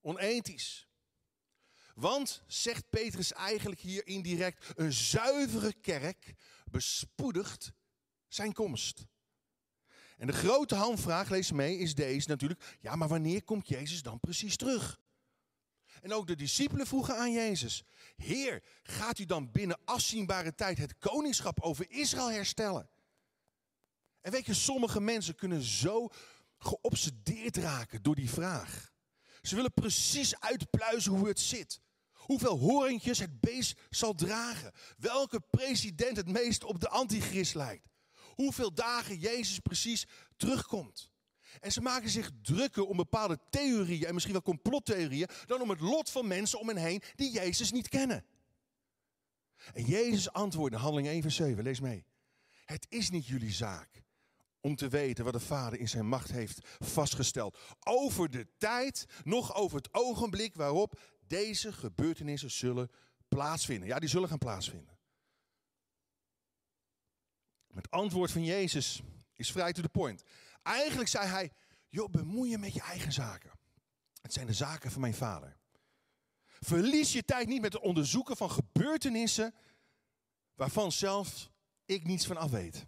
onethisch. 0.00 0.88
Want, 1.94 2.42
zegt 2.46 2.90
Petrus 2.90 3.32
eigenlijk 3.32 3.80
hier 3.80 4.06
indirect, 4.06 4.66
een 4.76 4.92
zuivere 4.92 5.72
kerk 5.72 6.34
bespoedigt 6.70 7.72
zijn 8.28 8.52
komst. 8.52 9.06
En 10.16 10.26
de 10.26 10.32
grote 10.32 10.74
handvraag, 10.74 11.28
lees 11.28 11.52
mee, 11.52 11.78
is 11.78 11.94
deze 11.94 12.28
natuurlijk. 12.28 12.78
Ja, 12.80 12.96
maar 12.96 13.08
wanneer 13.08 13.44
komt 13.44 13.68
Jezus 13.68 14.02
dan 14.02 14.20
precies 14.20 14.56
terug? 14.56 15.00
En 16.02 16.12
ook 16.12 16.26
de 16.26 16.36
discipelen 16.36 16.86
vroegen 16.86 17.16
aan 17.16 17.32
Jezus: 17.32 17.84
Heer, 18.16 18.64
gaat 18.82 19.18
u 19.18 19.24
dan 19.24 19.50
binnen 19.50 19.80
afzienbare 19.84 20.54
tijd 20.54 20.78
het 20.78 20.98
koningschap 20.98 21.60
over 21.60 21.90
Israël 21.90 22.30
herstellen? 22.30 22.90
En 24.20 24.32
weet 24.32 24.46
je, 24.46 24.54
sommige 24.54 25.00
mensen 25.00 25.34
kunnen 25.34 25.62
zo 25.62 26.08
geobsedeerd 26.58 27.56
raken 27.56 28.02
door 28.02 28.14
die 28.14 28.30
vraag. 28.30 28.92
Ze 29.42 29.54
willen 29.54 29.72
precies 29.72 30.40
uitpluizen 30.40 31.12
hoe 31.12 31.28
het 31.28 31.40
zit. 31.40 31.80
Hoeveel 32.30 32.58
horentjes 32.58 33.18
het 33.18 33.40
beest 33.40 33.78
zal 33.88 34.14
dragen. 34.14 34.72
Welke 34.98 35.40
president 35.40 36.16
het 36.16 36.28
meest 36.28 36.64
op 36.64 36.80
de 36.80 36.88
antichrist 36.88 37.54
lijkt. 37.54 37.88
Hoeveel 38.34 38.74
dagen 38.74 39.18
Jezus 39.18 39.58
precies 39.58 40.06
terugkomt. 40.36 41.10
En 41.60 41.72
ze 41.72 41.80
maken 41.80 42.10
zich 42.10 42.30
drukker 42.42 42.86
om 42.86 42.96
bepaalde 42.96 43.38
theorieën 43.50 44.06
en 44.06 44.12
misschien 44.12 44.34
wel 44.34 44.42
complottheorieën 44.42 45.28
dan 45.46 45.60
om 45.60 45.70
het 45.70 45.80
lot 45.80 46.10
van 46.10 46.26
mensen 46.26 46.60
om 46.60 46.68
hen 46.68 46.76
heen 46.76 47.02
die 47.14 47.32
Jezus 47.32 47.70
niet 47.70 47.88
kennen. 47.88 48.24
En 49.72 49.84
Jezus 49.84 50.32
antwoordde 50.32 50.76
in 50.76 50.82
handeling 50.82 51.08
1 51.08 51.22
vers 51.22 51.36
7, 51.36 51.64
lees 51.64 51.80
mee. 51.80 52.04
Het 52.64 52.86
is 52.88 53.10
niet 53.10 53.26
jullie 53.26 53.52
zaak 53.52 54.02
om 54.60 54.76
te 54.76 54.88
weten 54.88 55.24
wat 55.24 55.32
de 55.32 55.40
Vader 55.40 55.78
in 55.78 55.88
zijn 55.88 56.08
macht 56.08 56.30
heeft 56.30 56.58
vastgesteld. 56.78 57.58
Over 57.80 58.30
de 58.30 58.46
tijd, 58.58 59.06
nog 59.24 59.54
over 59.54 59.76
het 59.76 59.94
ogenblik 59.94 60.54
waarop 60.54 60.98
deze 61.30 61.72
gebeurtenissen 61.72 62.50
zullen 62.50 62.90
plaatsvinden. 63.28 63.88
Ja, 63.88 63.98
die 63.98 64.08
zullen 64.08 64.28
gaan 64.28 64.38
plaatsvinden. 64.38 64.98
Het 67.74 67.90
antwoord 67.90 68.30
van 68.30 68.44
Jezus 68.44 69.02
is 69.34 69.52
vrij 69.52 69.72
to 69.72 69.82
the 69.82 69.88
point. 69.88 70.22
Eigenlijk 70.62 71.08
zei 71.08 71.26
hij, 71.26 71.52
joh, 71.88 72.10
bemoei 72.10 72.50
je 72.50 72.58
met 72.58 72.74
je 72.74 72.80
eigen 72.80 73.12
zaken. 73.12 73.50
Het 74.22 74.32
zijn 74.32 74.46
de 74.46 74.52
zaken 74.52 74.90
van 74.90 75.00
mijn 75.00 75.14
vader. 75.14 75.56
Verlies 76.60 77.12
je 77.12 77.24
tijd 77.24 77.48
niet 77.48 77.60
met 77.60 77.72
het 77.72 77.82
onderzoeken 77.82 78.36
van 78.36 78.50
gebeurtenissen 78.50 79.54
waarvan 80.54 80.92
zelf 80.92 81.50
ik 81.84 82.04
niets 82.04 82.26
van 82.26 82.36
af 82.36 82.50
weet. 82.50 82.86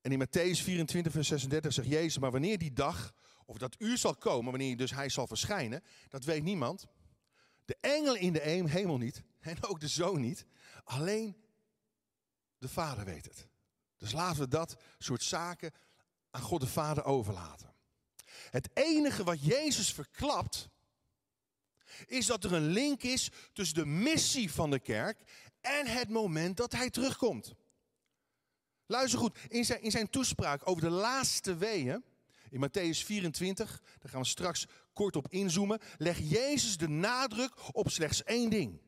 En 0.00 0.12
in 0.12 0.26
Matthäus 0.26 0.62
24, 0.62 1.12
vers 1.12 1.28
36 1.28 1.72
zegt 1.72 1.88
Jezus, 1.88 2.18
maar 2.18 2.30
wanneer 2.30 2.58
die 2.58 2.72
dag, 2.72 3.14
of 3.44 3.58
dat 3.58 3.74
uur 3.78 3.98
zal 3.98 4.16
komen, 4.16 4.50
wanneer 4.50 4.76
dus 4.76 4.90
hij 4.90 5.08
zal 5.08 5.26
verschijnen, 5.26 5.82
dat 6.08 6.24
weet 6.24 6.42
niemand. 6.42 6.86
De 7.64 7.76
engel 7.80 8.14
in 8.16 8.32
de 8.32 8.40
hemel 8.68 8.98
niet, 8.98 9.22
en 9.40 9.64
ook 9.64 9.80
de 9.80 9.88
zoon 9.88 10.20
niet. 10.20 10.46
Alleen 10.84 11.36
de 12.58 12.68
vader 12.68 13.04
weet 13.04 13.24
het. 13.24 13.48
Dus 13.96 14.12
laten 14.12 14.40
we 14.40 14.48
dat 14.48 14.76
soort 14.98 15.22
zaken 15.22 15.72
aan 16.30 16.42
God 16.42 16.60
de 16.60 16.66
Vader 16.66 17.04
overlaten. 17.04 17.74
Het 18.50 18.68
enige 18.74 19.24
wat 19.24 19.44
Jezus 19.44 19.92
verklapt, 19.92 20.68
is 22.06 22.26
dat 22.26 22.44
er 22.44 22.52
een 22.52 22.66
link 22.66 23.02
is 23.02 23.30
tussen 23.52 23.76
de 23.76 23.86
missie 23.86 24.52
van 24.52 24.70
de 24.70 24.78
kerk 24.78 25.20
en 25.60 25.86
het 25.86 26.08
moment 26.08 26.56
dat 26.56 26.72
hij 26.72 26.90
terugkomt. 26.90 27.54
Luister 28.86 29.18
goed, 29.18 29.38
in 29.48 29.64
zijn, 29.64 29.82
in 29.82 29.90
zijn 29.90 30.10
toespraak 30.10 30.68
over 30.68 30.82
de 30.82 30.90
laatste 30.90 31.56
weeën, 31.56 32.04
in 32.54 32.60
Matthäus 32.60 33.04
24, 33.04 33.82
daar 33.98 34.10
gaan 34.10 34.20
we 34.20 34.26
straks 34.26 34.66
kort 34.92 35.16
op 35.16 35.28
inzoomen, 35.28 35.80
legt 35.98 36.30
Jezus 36.30 36.76
de 36.76 36.88
nadruk 36.88 37.52
op 37.72 37.90
slechts 37.90 38.22
één 38.22 38.50
ding. 38.50 38.80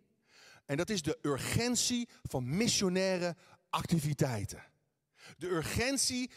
En 0.64 0.76
dat 0.76 0.90
is 0.90 1.02
de 1.02 1.18
urgentie 1.22 2.08
van 2.22 2.56
missionaire 2.56 3.36
activiteiten. 3.70 4.64
De 5.36 5.46
urgentie 5.46 6.30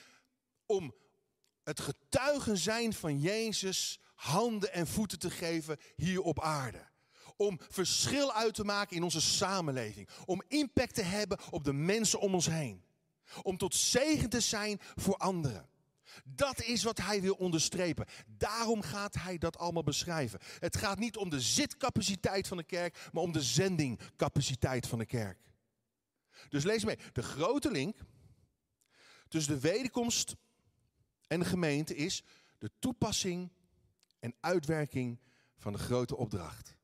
om 0.65 0.95
het 1.63 1.79
getuigen 1.79 2.57
zijn 2.57 2.93
van 2.93 3.19
Jezus 3.19 3.99
handen 4.15 4.73
en 4.73 4.87
voeten 4.87 5.19
te 5.19 5.29
geven 5.29 5.77
hier 5.95 6.21
op 6.21 6.41
aarde. 6.41 6.87
Om 7.35 7.59
verschil 7.69 8.33
uit 8.33 8.53
te 8.53 8.63
maken 8.63 8.95
in 8.95 9.03
onze 9.03 9.21
samenleving. 9.21 10.09
Om 10.25 10.43
impact 10.47 10.95
te 10.95 11.01
hebben 11.01 11.37
op 11.49 11.63
de 11.63 11.73
mensen 11.73 12.19
om 12.19 12.33
ons 12.33 12.45
heen. 12.45 12.83
Om 13.41 13.57
tot 13.57 13.75
zegen 13.75 14.29
te 14.29 14.39
zijn 14.39 14.79
voor 14.95 15.17
anderen. 15.17 15.69
Dat 16.23 16.61
is 16.61 16.83
wat 16.83 16.97
hij 16.97 17.21
wil 17.21 17.33
onderstrepen. 17.33 18.05
Daarom 18.27 18.81
gaat 18.81 19.15
hij 19.15 19.37
dat 19.37 19.57
allemaal 19.57 19.83
beschrijven. 19.83 20.39
Het 20.59 20.77
gaat 20.77 20.99
niet 20.99 21.17
om 21.17 21.29
de 21.29 21.41
zitcapaciteit 21.41 22.47
van 22.47 22.57
de 22.57 22.63
kerk, 22.63 23.09
maar 23.11 23.23
om 23.23 23.31
de 23.31 23.41
zendingcapaciteit 23.41 24.87
van 24.87 24.99
de 24.99 25.05
kerk. 25.05 25.39
Dus 26.49 26.63
lees 26.63 26.85
mee. 26.85 26.99
De 27.13 27.23
grote 27.23 27.71
link 27.71 27.97
tussen 29.27 29.53
de 29.53 29.59
wederkomst 29.59 30.35
en 31.27 31.39
de 31.39 31.45
gemeente 31.45 31.95
is 31.95 32.23
de 32.57 32.71
toepassing 32.79 33.51
en 34.19 34.35
uitwerking 34.39 35.19
van 35.57 35.73
de 35.73 35.79
grote 35.79 36.15
opdracht. 36.15 36.75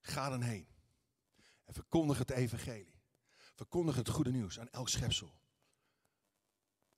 Ga 0.00 0.28
dan 0.28 0.42
heen 0.42 0.66
en 1.64 1.74
verkondig 1.74 2.18
het 2.18 2.30
evangelie. 2.30 2.98
Verkondig 3.54 3.96
het 3.96 4.08
goede 4.08 4.30
nieuws 4.30 4.60
aan 4.60 4.68
elk 4.68 4.88
schepsel. 4.88 5.39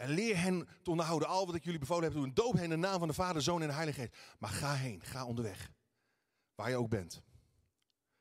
En 0.03 0.09
leer 0.09 0.41
hen 0.41 0.69
te 0.83 0.91
onderhouden 0.91 1.29
al 1.29 1.47
wat 1.47 1.55
ik 1.55 1.65
jullie 1.65 1.79
bevolen 1.79 2.05
heb. 2.05 2.13
Doe 2.13 2.33
doop 2.33 2.53
hen 2.53 2.63
in 2.63 2.71
de 2.71 2.77
naam 2.77 2.99
van 2.99 3.09
de 3.09 3.15
Vader, 3.15 3.43
Zoon 3.43 3.63
en 3.63 3.69
de 3.69 3.75
Heilige 3.75 4.01
Geest. 4.01 4.17
Maar 4.39 4.51
ga 4.51 4.75
heen, 4.75 5.01
ga 5.05 5.25
onderweg. 5.25 5.71
Waar 6.55 6.69
je 6.69 6.77
ook 6.77 6.89
bent. 6.89 7.23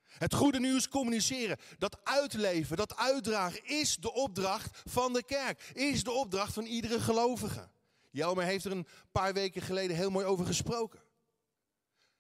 Het 0.04 0.34
goede 0.34 0.60
nieuws 0.60 0.88
communiceren, 0.88 1.58
dat 1.78 2.00
uitleven, 2.04 2.78
dat 2.78 2.96
uitdragen 2.96 3.66
is 3.66 3.96
de 3.96 4.14
opdracht 4.14 4.82
van 4.86 5.14
de 5.14 5.24
kerk. 5.24 5.72
Is 5.74 6.04
de 6.04 6.12
opdracht 6.12 6.54
van 6.54 6.66
iedere 6.66 7.00
gelovige. 7.00 7.70
Jelmer 8.12 8.44
heeft 8.44 8.66
er 8.66 8.72
een 8.72 8.88
paar 9.12 9.34
weken 9.34 9.62
geleden 9.62 9.96
heel 9.96 10.12
mooi 10.12 10.26
over 10.26 10.46
gesproken. 10.46 11.00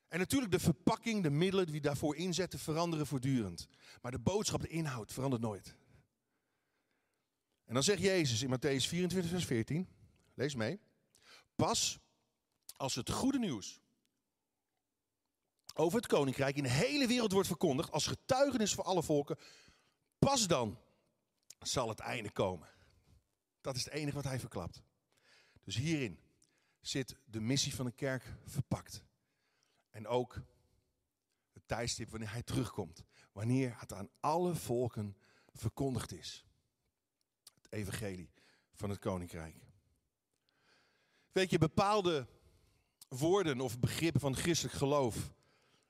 En 0.08 0.20
natuurlijk 0.20 0.52
de 0.52 0.60
verpakking, 0.60 1.24
de 1.24 1.30
middelen 1.30 1.66
die 1.66 1.82
daarvoor 1.82 2.16
inzetten, 2.16 2.60
veranderen 2.60 3.08
voortdurend. 3.08 3.68
Maar 4.02 4.12
de 4.12 4.20
boodschap, 4.20 4.62
de 4.62 4.68
inhoud 4.68 5.14
verandert 5.14 5.42
nooit. 5.42 5.76
En 7.72 7.78
dan 7.78 7.86
zegt 7.86 8.02
Jezus 8.02 8.42
in 8.42 8.50
Matthäus 8.50 8.88
24, 8.88 9.32
vers 9.32 9.46
14, 9.46 9.88
lees 10.34 10.56
mee. 10.56 10.80
Pas 11.56 12.00
als 12.76 12.96
het 12.96 13.10
goede 13.10 13.40
nieuws 13.40 13.82
over 15.74 15.98
het 15.98 16.08
koninkrijk 16.08 16.56
in 16.56 16.64
de 16.64 16.70
hele 16.70 17.08
wereld 17.08 17.32
wordt 17.32 17.48
verkondigd 17.48 17.92
als 17.92 18.08
getuigenis 18.08 18.74
voor 18.74 18.84
alle 18.84 19.04
volken, 19.04 19.38
pas 20.20 20.48
dan 20.48 20.80
zal 21.60 21.90
het 21.90 22.00
einde 22.00 22.32
komen. 22.32 22.70
Dat 23.62 23.76
is 23.76 23.86
het 23.86 23.94
enige 23.94 24.16
wat 24.16 24.24
hij 24.24 24.40
verklapt. 24.40 24.82
Dus 25.64 25.76
hierin 25.76 26.20
zit 26.80 27.16
de 27.26 27.40
missie 27.40 27.76
van 27.76 27.86
de 27.86 27.92
kerk 27.92 28.36
verpakt. 28.46 29.04
En 29.90 30.08
ook 30.08 30.42
het 31.54 31.64
tijdstip 31.66 32.10
wanneer 32.10 32.32
hij 32.32 32.44
terugkomt. 32.44 33.04
Wanneer 33.32 33.80
het 33.80 33.94
aan 33.94 34.10
alle 34.20 34.56
volken 34.56 35.18
verkondigd 35.54 36.12
is. 36.12 36.46
Evangelie 37.72 38.30
van 38.74 38.90
het 38.90 39.00
koninkrijk. 39.00 39.56
Weet 41.32 41.50
je, 41.50 41.58
bepaalde 41.58 42.28
woorden 43.08 43.60
of 43.62 43.80
begrippen 43.80 44.22
van 44.22 44.36
christelijk 44.36 44.78
geloof 44.78 45.34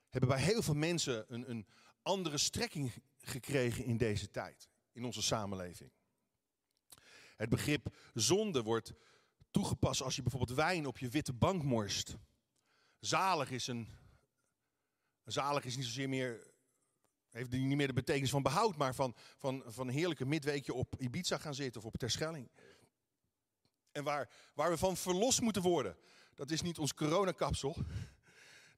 hebben 0.08 0.30
bij 0.30 0.40
heel 0.40 0.62
veel 0.62 0.74
mensen 0.74 1.24
een, 1.28 1.50
een 1.50 1.66
andere 2.02 2.38
strekking 2.38 2.92
gekregen 3.18 3.84
in 3.84 3.96
deze 3.96 4.30
tijd, 4.30 4.68
in 4.92 5.04
onze 5.04 5.22
samenleving. 5.22 5.90
Het 7.36 7.48
begrip 7.48 7.96
zonde 8.14 8.62
wordt 8.62 8.92
toegepast 9.50 10.02
als 10.02 10.16
je 10.16 10.22
bijvoorbeeld 10.22 10.58
wijn 10.58 10.86
op 10.86 10.98
je 10.98 11.08
witte 11.08 11.32
bank 11.32 11.62
morst. 11.62 12.16
Zalig 13.00 13.50
is 13.50 13.66
een. 13.66 13.88
Zalig 15.24 15.64
is 15.64 15.76
niet 15.76 15.84
zozeer 15.84 16.08
meer. 16.08 16.51
Heeft 17.32 17.50
niet 17.50 17.76
meer 17.76 17.86
de 17.86 17.92
betekenis 17.92 18.30
van 18.30 18.42
behoud, 18.42 18.76
maar 18.76 18.94
van, 18.94 19.14
van, 19.38 19.62
van 19.66 19.88
een 19.88 19.94
heerlijke 19.94 20.26
midweekje 20.26 20.74
op 20.74 20.94
Ibiza 20.98 21.38
gaan 21.38 21.54
zitten 21.54 21.80
of 21.80 21.86
op 21.86 21.96
Terschelling. 21.96 22.50
En 23.92 24.04
waar, 24.04 24.30
waar 24.54 24.70
we 24.70 24.76
van 24.76 24.96
verlost 24.96 25.40
moeten 25.40 25.62
worden. 25.62 25.96
Dat 26.34 26.50
is 26.50 26.62
niet 26.62 26.78
ons 26.78 26.94
coronakapsel. 26.94 27.76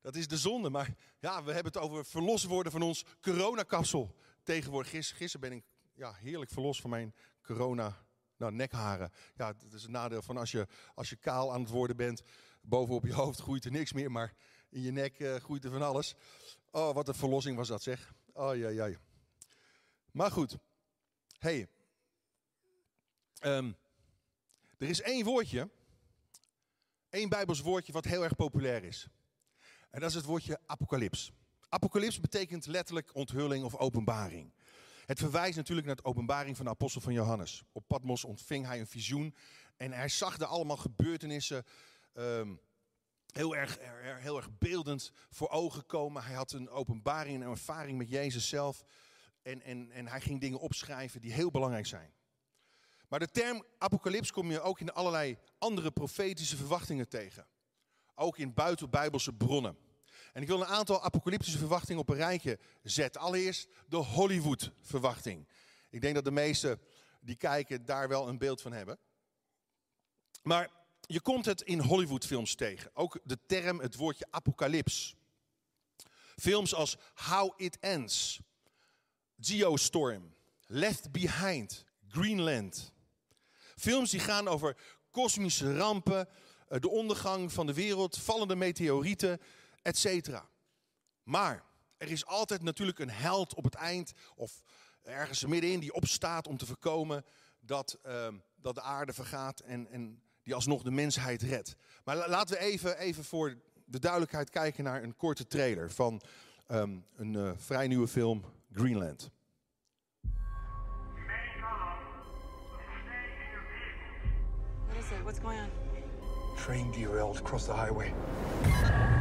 Dat 0.01 0.15
is 0.15 0.29
de 0.29 0.37
zonde. 0.37 0.71
Maar 0.71 0.95
ja, 1.19 1.45
we 1.45 1.53
hebben 1.53 1.73
het 1.73 1.83
over 1.83 2.05
verlost 2.05 2.45
worden 2.45 2.73
van 2.73 2.83
ons 2.83 3.05
coronakapsel. 3.21 4.17
Tegenwoordig, 4.43 4.91
gisteren 4.91 5.41
ben 5.41 5.53
ik 5.53 5.65
ja, 5.95 6.13
heerlijk 6.13 6.51
verlost 6.51 6.81
van 6.81 6.91
mijn 6.91 7.15
corona 7.43 8.05
nou, 8.37 8.53
nekharen. 8.53 9.11
Ja, 9.37 9.53
dat 9.53 9.73
is 9.73 9.83
het 9.83 9.91
nadeel 9.91 10.23
van 10.23 10.37
als 10.37 10.51
je, 10.51 10.67
als 10.95 11.09
je 11.11 11.17
kaal 11.17 11.53
aan 11.53 11.61
het 11.61 11.71
worden 11.71 11.97
bent. 11.97 12.23
Bovenop 12.63 13.05
je 13.05 13.13
hoofd 13.13 13.41
groeit 13.41 13.65
er 13.65 13.71
niks 13.71 13.93
meer, 13.93 14.11
maar 14.11 14.35
in 14.71 14.83
je 14.83 14.91
nek 14.91 15.19
uh, 15.19 15.35
groeit 15.35 15.65
er 15.65 15.71
van 15.71 15.83
alles. 15.83 16.15
Oh, 16.71 16.95
wat 16.95 17.09
een 17.09 17.15
verlossing 17.15 17.57
was 17.57 17.69
dat 17.69 17.83
zeg. 17.83 18.15
Oh, 18.37 18.57
ja, 18.57 18.69
ja. 18.69 18.91
Maar 20.11 20.31
goed. 20.31 20.59
hey, 21.39 21.69
um, 23.41 23.77
er 24.79 24.89
is 24.89 25.01
één 25.01 25.25
woordje, 25.25 25.71
één 27.09 27.29
Bijbels 27.29 27.61
woordje 27.61 27.93
wat 27.93 28.05
heel 28.05 28.23
erg 28.23 28.37
populair 28.37 28.85
is. 28.85 29.09
En 29.91 30.01
dat 30.01 30.09
is 30.09 30.15
het 30.15 30.25
woordje 30.25 30.61
apocalyps. 30.67 31.33
Apocalyps 31.69 32.21
betekent 32.21 32.67
letterlijk 32.67 33.15
onthulling 33.15 33.65
of 33.65 33.77
openbaring. 33.77 34.53
Het 35.07 35.19
verwijst 35.19 35.57
natuurlijk 35.57 35.87
naar 35.87 35.97
de 35.97 36.05
openbaring 36.05 36.57
van 36.57 36.65
de 36.65 36.71
apostel 36.71 37.01
van 37.01 37.13
Johannes. 37.13 37.63
Op 37.73 37.85
Patmos 37.87 38.25
ontving 38.25 38.67
hij 38.67 38.81
een 38.81 38.87
visioen 38.87 39.35
en 39.77 39.93
hij 39.93 40.09
zag 40.09 40.39
er 40.39 40.47
allemaal 40.47 40.77
gebeurtenissen 40.77 41.65
um, 42.15 42.61
heel, 43.35 43.57
erg, 43.57 43.79
heel 44.01 44.37
erg 44.37 44.59
beeldend 44.59 45.13
voor 45.31 45.49
ogen 45.49 45.87
komen. 45.87 46.25
Hij 46.25 46.35
had 46.35 46.53
een 46.53 46.71
openbaring, 46.71 47.43
een 47.43 47.51
ervaring 47.51 47.99
met 47.99 48.09
Jezus 48.09 48.49
zelf. 48.49 48.85
En, 49.43 49.63
en, 49.63 49.91
en 49.91 50.07
hij 50.07 50.21
ging 50.21 50.41
dingen 50.41 50.59
opschrijven 50.59 51.21
die 51.21 51.33
heel 51.33 51.51
belangrijk 51.51 51.87
zijn. 51.87 52.13
Maar 53.09 53.19
de 53.19 53.31
term 53.31 53.65
apocalyps 53.79 54.31
kom 54.31 54.51
je 54.51 54.61
ook 54.61 54.81
in 54.81 54.93
allerlei 54.93 55.39
andere 55.59 55.91
profetische 55.91 56.57
verwachtingen 56.57 57.09
tegen. 57.09 57.47
Ook 58.15 58.39
in 58.39 58.55
buitenbijbelse 58.55 59.33
bronnen. 59.33 59.77
En 60.33 60.43
ik 60.43 60.49
wil 60.49 60.61
een 60.61 60.67
aantal 60.67 61.03
apocalyptische 61.03 61.59
verwachtingen 61.59 62.01
op 62.01 62.09
een 62.09 62.17
rijtje 62.17 62.59
zetten. 62.83 63.21
Allereerst 63.21 63.69
de 63.89 63.97
Hollywood-verwachting. 63.97 65.49
Ik 65.91 66.01
denk 66.01 66.15
dat 66.15 66.25
de 66.25 66.31
meesten 66.31 66.81
die 67.21 67.37
kijken 67.37 67.85
daar 67.85 68.09
wel 68.09 68.29
een 68.29 68.39
beeld 68.39 68.63
van 68.63 68.73
hebben. 68.73 68.99
Maar 70.43 70.71
je 71.07 71.21
komt 71.21 71.45
het 71.45 71.61
in 71.61 71.81
Hollywoodfilms 71.81 72.55
tegen. 72.55 72.91
Ook 72.95 73.21
de 73.25 73.39
term, 73.47 73.81
het 73.81 73.95
woordje 73.95 74.27
apocalyps. 74.31 75.15
Films 76.37 76.75
als 76.75 76.97
How 77.15 77.53
It 77.57 77.79
Ends, 77.79 78.41
Geostorm, 79.41 80.35
Left 80.67 81.13
Behind, 81.13 81.85
Greenland. 82.09 82.93
Films 83.77 84.11
die 84.11 84.21
gaan 84.21 84.49
over 84.49 84.77
kosmische 85.11 85.77
rampen, 85.77 86.29
eh, 86.69 86.81
de 86.81 86.89
ondergang 86.89 87.53
van 87.53 87.67
de 87.67 87.75
wereld, 87.75 88.19
vallende 88.19 88.57
meteorieten, 88.57 89.41
etc. 89.83 90.29
Maar 91.23 91.65
er 91.97 92.11
is 92.11 92.27
altijd 92.27 92.63
natuurlijk 92.63 92.99
een 92.99 93.11
held 93.11 93.55
op 93.55 93.65
het 93.65 93.75
eind 93.75 94.13
of 94.35 94.63
ergens 95.03 95.45
middenin 95.45 95.81
die 95.81 95.95
opstaat 95.95 96.47
om 96.47 96.57
te 96.57 96.67
voorkomen 96.67 97.25
dat, 97.61 97.99
uh, 98.07 98.29
dat 98.57 98.75
de 98.75 98.81
aarde 98.81 99.13
vergaat 99.13 99.61
en, 99.61 99.91
en 99.91 100.23
die 100.45 100.55
alsnog 100.55 100.83
de 100.83 100.91
mensheid 100.91 101.43
redt. 101.43 101.77
Maar 102.05 102.17
laten 102.29 102.57
we 102.57 102.63
even, 102.63 102.99
even 102.99 103.25
voor 103.25 103.55
de 103.85 103.99
duidelijkheid 103.99 104.51
kijken 104.51 104.85
naar 104.85 105.03
een 105.03 105.17
korte 105.17 105.47
trailer 105.47 105.91
van 105.91 106.21
um, 106.71 107.05
een 107.17 107.35
uh, 107.35 107.51
vrij 107.57 107.87
nieuwe 107.87 108.09
film, 108.09 108.45
Greenland. 108.73 109.31
What 114.87 114.97
is 114.99 115.11
it? 115.11 115.23
What's 115.23 115.39
going 115.39 115.61
on? 115.61 115.71
Train 116.57 116.91
derailed 116.91 117.37
across 117.37 117.65
the 117.65 117.75
highway. 117.75 118.13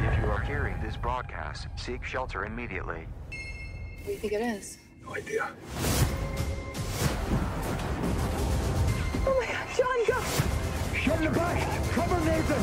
If 0.00 0.20
you 0.20 0.30
are 0.30 0.44
hearing 0.44 0.80
this 0.80 0.96
broadcast, 0.96 1.66
seek 1.74 2.04
shelter 2.04 2.44
immediately. 2.44 3.06
What 3.06 4.06
do 4.06 4.12
you 4.12 4.18
think 4.18 4.32
it 4.32 4.40
is? 4.40 4.78
No 5.02 5.16
idea. 5.16 5.48
Shut 11.14 11.22
in 11.24 11.32
the 11.32 11.38
back! 11.38 11.90
Cover 11.92 12.24
Nathan! 12.24 12.62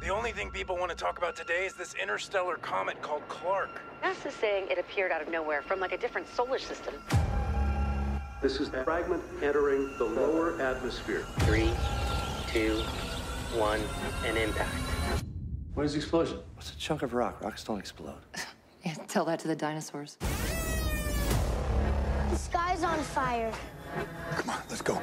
The 0.00 0.08
only 0.08 0.30
thing 0.30 0.50
people 0.50 0.76
want 0.76 0.90
to 0.90 0.96
talk 0.96 1.18
about 1.18 1.34
today 1.34 1.66
is 1.66 1.72
this 1.72 1.94
interstellar 2.00 2.58
comet 2.58 3.02
called 3.02 3.26
Clark. 3.26 3.80
NASA's 4.04 4.34
saying 4.34 4.68
it 4.70 4.78
appeared 4.78 5.10
out 5.10 5.20
of 5.20 5.28
nowhere 5.28 5.62
from 5.62 5.80
like 5.80 5.90
a 5.90 5.96
different 5.98 6.28
solar 6.28 6.60
system. 6.60 6.94
This 8.40 8.60
is 8.60 8.68
a 8.68 8.84
fragment 8.84 9.20
entering 9.42 9.90
the 9.98 10.04
lower 10.04 10.62
atmosphere. 10.62 11.26
Three, 11.40 11.72
two, 12.46 12.76
one, 13.58 13.80
and 14.24 14.38
impact. 14.38 14.76
What 15.74 15.86
is 15.86 15.94
the 15.94 15.98
explosion? 15.98 16.38
What's 16.54 16.72
a 16.72 16.76
chunk 16.76 17.02
of 17.02 17.14
rock? 17.14 17.42
Rocks 17.42 17.64
don't 17.64 17.80
explode. 17.80 18.20
Yeah, 18.84 18.94
tell 19.08 19.24
that 19.24 19.40
to 19.40 19.48
the 19.48 19.56
dinosaurs. 19.56 20.16
The 22.30 22.36
sky's 22.36 22.84
on 22.84 22.96
fire. 23.00 23.52
Come 24.36 24.50
on, 24.50 24.60
let's 24.68 24.82
go. 24.82 25.00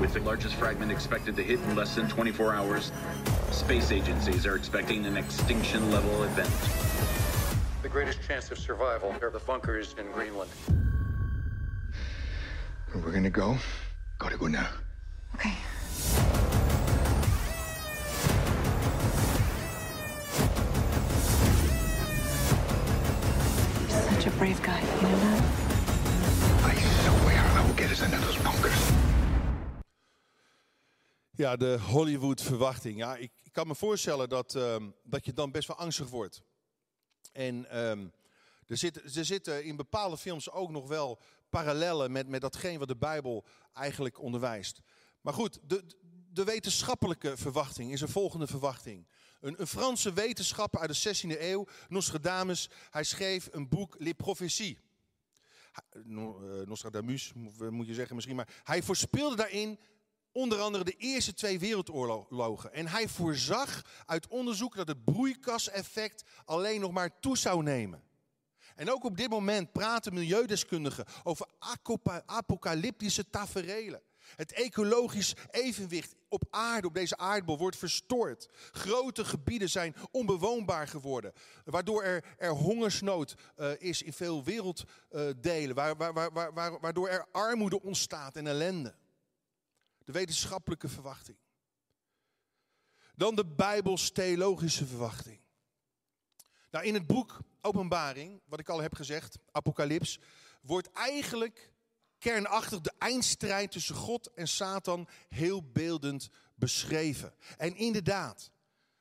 With 0.00 0.12
the 0.12 0.20
largest 0.20 0.54
fragment 0.56 0.92
expected 0.92 1.36
to 1.36 1.42
hit 1.42 1.58
in 1.60 1.74
less 1.74 1.94
than 1.94 2.08
24 2.08 2.54
hours, 2.54 2.92
space 3.50 3.92
agencies 3.92 4.46
are 4.46 4.56
expecting 4.56 5.06
an 5.06 5.16
extinction 5.16 5.90
level 5.90 6.22
event. 6.24 6.50
The 7.82 7.88
greatest 7.88 8.22
chance 8.26 8.50
of 8.50 8.58
survival 8.58 9.14
are 9.22 9.30
the 9.30 9.38
bunkers 9.40 9.94
in 9.98 10.10
Greenland. 10.12 10.50
We're 12.94 13.12
gonna 13.12 13.30
go, 13.30 13.56
gotta 14.18 14.36
go 14.36 14.46
now. 14.46 14.68
Okay. 15.34 15.54
You're 23.80 23.90
such 23.90 24.26
a 24.26 24.30
brave 24.38 24.62
guy, 24.62 24.80
you 24.80 25.02
know 25.02 25.18
that? 25.20 25.35
Into 28.00 28.18
those 28.18 28.42
bunkers. 28.42 28.88
Ja, 31.30 31.56
de 31.56 31.78
Hollywood-verwachting. 31.80 32.98
Ja, 32.98 33.16
ik, 33.16 33.30
kan 33.52 33.66
me 33.66 33.74
voorstellen 33.74 34.28
dat, 34.28 34.54
um, 34.54 34.94
dat 35.02 35.24
je 35.24 35.32
dan 35.32 35.50
best 35.50 35.68
wel 35.68 35.76
angstig 35.76 36.08
wordt. 36.08 36.42
En 37.32 37.80
um, 37.80 38.12
er, 38.66 38.76
zit, 38.76 39.16
er 39.16 39.24
zitten 39.24 39.64
in 39.64 39.76
bepaalde 39.76 40.16
films 40.16 40.50
ook 40.50 40.70
nog 40.70 40.88
wel 40.88 41.20
parallellen 41.50 42.12
met, 42.12 42.28
met 42.28 42.40
datgene 42.40 42.78
wat 42.78 42.88
de 42.88 42.96
Bijbel 42.96 43.44
eigenlijk 43.72 44.20
onderwijst. 44.20 44.80
Maar 45.20 45.34
goed, 45.34 45.58
de, 45.62 45.84
de 46.32 46.44
wetenschappelijke 46.44 47.36
verwachting 47.36 47.92
is 47.92 48.00
een 48.00 48.08
volgende 48.08 48.46
verwachting. 48.46 49.06
Een, 49.40 49.60
een, 49.60 49.66
Franse 49.66 50.12
wetenschapper 50.12 50.80
uit 50.80 51.02
de 51.02 51.16
16e 51.16 51.40
eeuw, 51.40 51.66
Nostradamus, 51.88 52.70
hij 52.90 53.04
schreef 53.04 53.48
een 53.52 53.68
boek, 53.68 53.94
Les 53.98 54.12
Prophéties. 54.12 54.76
Nostradamus, 56.64 57.32
moet 57.70 57.86
je 57.86 57.94
zeggen 57.94 58.14
misschien, 58.14 58.36
maar 58.36 58.60
hij 58.62 58.82
voorspelde 58.82 59.36
daarin 59.36 59.78
onder 60.32 60.60
andere 60.60 60.84
de 60.84 60.96
eerste 60.96 61.34
twee 61.34 61.58
wereldoorlogen. 61.58 62.72
En 62.72 62.86
hij 62.86 63.08
voorzag 63.08 64.02
uit 64.06 64.28
onderzoek 64.28 64.76
dat 64.76 64.88
het 64.88 65.04
broeikaseffect 65.04 66.24
alleen 66.44 66.80
nog 66.80 66.92
maar 66.92 67.20
toe 67.20 67.36
zou 67.36 67.62
nemen. 67.62 68.02
En 68.74 68.90
ook 68.90 69.04
op 69.04 69.16
dit 69.16 69.28
moment 69.30 69.72
praten 69.72 70.14
milieudeskundigen 70.14 71.04
over 71.22 71.46
apocalyptische 72.26 73.30
taferelen. 73.30 74.02
Het 74.36 74.52
ecologisch 74.52 75.34
evenwicht 75.50 76.14
op 76.28 76.44
aarde, 76.50 76.86
op 76.86 76.94
deze 76.94 77.16
aardbol, 77.16 77.58
wordt 77.58 77.76
verstoord. 77.76 78.48
Grote 78.70 79.24
gebieden 79.24 79.70
zijn 79.70 79.94
onbewoonbaar 80.10 80.88
geworden. 80.88 81.32
Waardoor 81.64 82.02
er, 82.02 82.24
er 82.38 82.50
hongersnood 82.50 83.34
uh, 83.56 83.70
is 83.78 84.02
in 84.02 84.12
veel 84.12 84.44
werelddelen. 84.44 85.74
Waar, 85.74 85.96
waar, 85.96 86.32
waar, 86.32 86.80
waardoor 86.80 87.08
er 87.08 87.26
armoede 87.32 87.82
ontstaat 87.82 88.36
en 88.36 88.46
ellende. 88.46 88.94
De 90.04 90.12
wetenschappelijke 90.12 90.88
verwachting. 90.88 91.38
Dan 93.14 93.34
de 93.34 93.46
bijbels-theologische 93.46 94.86
verwachting. 94.86 95.40
Nou, 96.70 96.84
in 96.84 96.94
het 96.94 97.06
boek 97.06 97.38
Openbaring, 97.60 98.40
wat 98.44 98.58
ik 98.58 98.68
al 98.68 98.80
heb 98.80 98.94
gezegd, 98.94 99.38
Apocalyps, 99.50 100.18
wordt 100.62 100.92
eigenlijk 100.92 101.72
kernachtig 102.18 102.80
de 102.80 102.92
eindstrijd 102.98 103.72
tussen 103.72 103.94
God 103.94 104.32
en 104.34 104.48
Satan 104.48 105.08
heel 105.28 105.70
beeldend 105.72 106.28
beschreven. 106.54 107.34
En 107.56 107.76
inderdaad, 107.76 108.50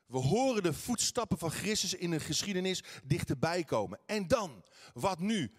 we 0.06 0.18
horen 0.18 0.64
de 0.64 0.74
voetstappen 0.74 1.38
van 1.38 1.52
Christus 1.52 1.94
in 1.94 2.12
de 2.12 2.20
geschiedenis 2.20 2.84
dichterbij 3.04 3.64
komen. 3.64 4.00
En 4.06 4.28
dan, 4.28 4.64
wat 4.94 5.20
nu? 5.20 5.52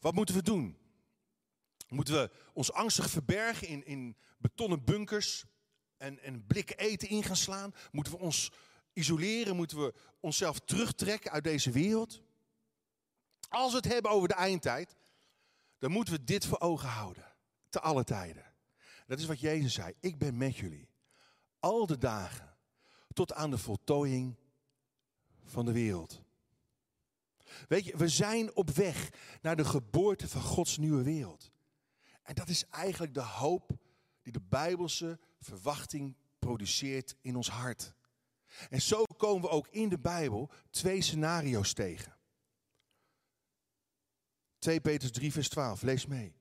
Wat 0.00 0.14
moeten 0.14 0.34
we 0.34 0.42
doen? 0.42 0.78
Moeten 1.88 2.14
we 2.14 2.30
ons 2.52 2.72
angstig 2.72 3.10
verbergen 3.10 3.68
in, 3.68 3.86
in 3.86 4.16
betonnen 4.38 4.84
bunkers 4.84 5.44
en, 5.96 6.22
en 6.22 6.46
blikken 6.46 6.78
eten 6.78 7.08
in 7.08 7.22
gaan 7.22 7.36
slaan? 7.36 7.74
Moeten 7.90 8.12
we 8.12 8.18
ons 8.18 8.52
isoleren? 8.92 9.56
Moeten 9.56 9.84
we 9.84 9.94
onszelf 10.20 10.58
terugtrekken 10.58 11.30
uit 11.30 11.44
deze 11.44 11.70
wereld? 11.70 12.22
Als 13.48 13.70
we 13.70 13.76
het 13.76 13.92
hebben 13.92 14.10
over 14.10 14.28
de 14.28 14.34
eindtijd, 14.34 14.96
dan 15.80 15.90
moeten 15.90 16.14
we 16.14 16.24
dit 16.24 16.46
voor 16.46 16.60
ogen 16.60 16.88
houden. 16.88 17.24
Te 17.68 17.80
alle 17.80 18.04
tijden. 18.04 18.44
Dat 19.06 19.18
is 19.18 19.26
wat 19.26 19.40
Jezus 19.40 19.74
zei. 19.74 19.94
Ik 20.00 20.18
ben 20.18 20.36
met 20.36 20.56
jullie. 20.56 20.88
Al 21.58 21.86
de 21.86 21.98
dagen. 21.98 22.56
Tot 23.12 23.32
aan 23.32 23.50
de 23.50 23.58
voltooiing 23.58 24.36
van 25.44 25.64
de 25.64 25.72
wereld. 25.72 26.22
Weet 27.68 27.84
je, 27.84 27.96
we 27.96 28.08
zijn 28.08 28.56
op 28.56 28.70
weg 28.70 29.10
naar 29.42 29.56
de 29.56 29.64
geboorte 29.64 30.28
van 30.28 30.40
Gods 30.40 30.76
nieuwe 30.76 31.02
wereld. 31.02 31.50
En 32.22 32.34
dat 32.34 32.48
is 32.48 32.66
eigenlijk 32.66 33.14
de 33.14 33.22
hoop 33.22 33.70
die 34.22 34.32
de 34.32 34.42
Bijbelse 34.48 35.18
verwachting 35.38 36.16
produceert 36.38 37.16
in 37.20 37.36
ons 37.36 37.50
hart. 37.50 37.94
En 38.70 38.82
zo 38.82 39.04
komen 39.16 39.42
we 39.42 39.48
ook 39.48 39.68
in 39.68 39.88
de 39.88 39.98
Bijbel 39.98 40.50
twee 40.70 41.02
scenario's 41.02 41.72
tegen. 41.72 42.18
2 44.60 44.80
Petrus 44.80 45.10
3, 45.10 45.32
vers 45.32 45.48
12, 45.48 45.82
lees 45.82 46.06
mee. 46.06 46.34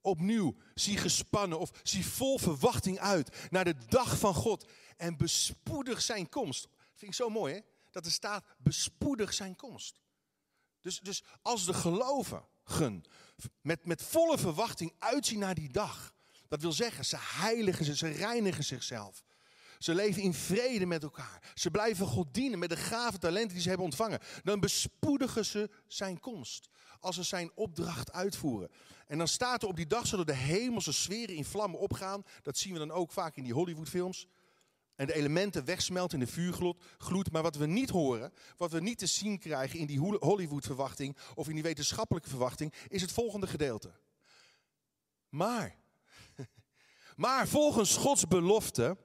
Opnieuw, 0.00 0.56
zie 0.74 0.96
gespannen 0.96 1.58
of 1.58 1.70
zie 1.82 2.06
vol 2.06 2.38
verwachting 2.38 2.98
uit 2.98 3.36
naar 3.50 3.64
de 3.64 3.76
dag 3.88 4.18
van 4.18 4.34
God 4.34 4.66
en 4.96 5.16
bespoedig 5.16 6.02
zijn 6.02 6.28
komst. 6.28 6.68
Vind 6.94 7.10
ik 7.10 7.14
zo 7.14 7.28
mooi, 7.28 7.54
hè? 7.54 7.60
Dat 7.90 8.06
er 8.06 8.12
staat, 8.12 8.44
bespoedig 8.58 9.34
zijn 9.34 9.56
komst. 9.56 10.00
Dus, 10.80 11.00
dus 11.00 11.24
als 11.42 11.64
de 11.64 11.74
gelovigen 11.74 13.04
met, 13.60 13.84
met 13.84 14.02
volle 14.02 14.38
verwachting 14.38 14.92
uitzien 14.98 15.38
naar 15.38 15.54
die 15.54 15.72
dag, 15.72 16.14
dat 16.48 16.60
wil 16.60 16.72
zeggen, 16.72 17.04
ze 17.04 17.16
heiligen, 17.18 17.84
ze, 17.84 17.96
ze 17.96 18.08
reinigen 18.08 18.64
zichzelf. 18.64 19.24
Ze 19.84 19.94
leven 19.94 20.22
in 20.22 20.34
vrede 20.34 20.86
met 20.86 21.02
elkaar. 21.02 21.42
Ze 21.54 21.70
blijven 21.70 22.06
God 22.06 22.34
dienen 22.34 22.58
met 22.58 22.68
de 22.68 22.76
gave 22.76 23.18
talenten 23.18 23.52
die 23.52 23.60
ze 23.60 23.68
hebben 23.68 23.86
ontvangen. 23.86 24.18
Dan 24.42 24.60
bespoedigen 24.60 25.44
ze 25.44 25.70
zijn 25.86 26.20
komst. 26.20 26.68
Als 27.00 27.14
ze 27.14 27.22
zijn 27.22 27.50
opdracht 27.54 28.12
uitvoeren. 28.12 28.70
En 29.06 29.18
dan 29.18 29.28
staat 29.28 29.62
er 29.62 29.68
op 29.68 29.76
die 29.76 29.86
dag 29.86 30.06
zullen 30.06 30.26
de 30.26 30.34
hemelse 30.34 30.92
sferen 30.92 31.34
in 31.34 31.44
vlammen 31.44 31.80
opgaan. 31.80 32.22
Dat 32.42 32.58
zien 32.58 32.72
we 32.72 32.78
dan 32.78 32.90
ook 32.90 33.12
vaak 33.12 33.36
in 33.36 33.42
die 33.42 33.52
Hollywoodfilms. 33.52 34.26
En 34.94 35.06
de 35.06 35.14
elementen 35.14 35.64
wegsmelten 35.64 36.18
in 36.18 36.24
de 36.24 36.32
vuurgloed. 36.32 37.32
Maar 37.32 37.42
wat 37.42 37.56
we 37.56 37.66
niet 37.66 37.90
horen, 37.90 38.32
wat 38.56 38.70
we 38.70 38.80
niet 38.80 38.98
te 38.98 39.06
zien 39.06 39.38
krijgen 39.38 39.78
in 39.78 39.86
die 39.86 39.98
Hollywood-verwachting 39.98 41.16
of 41.34 41.48
in 41.48 41.54
die 41.54 41.62
wetenschappelijke 41.62 42.28
verwachting, 42.28 42.72
is 42.88 43.00
het 43.00 43.12
volgende 43.12 43.46
gedeelte. 43.46 43.92
Maar, 45.28 45.76
maar 47.16 47.48
volgens 47.48 47.96
Gods 47.96 48.26
belofte 48.26 48.96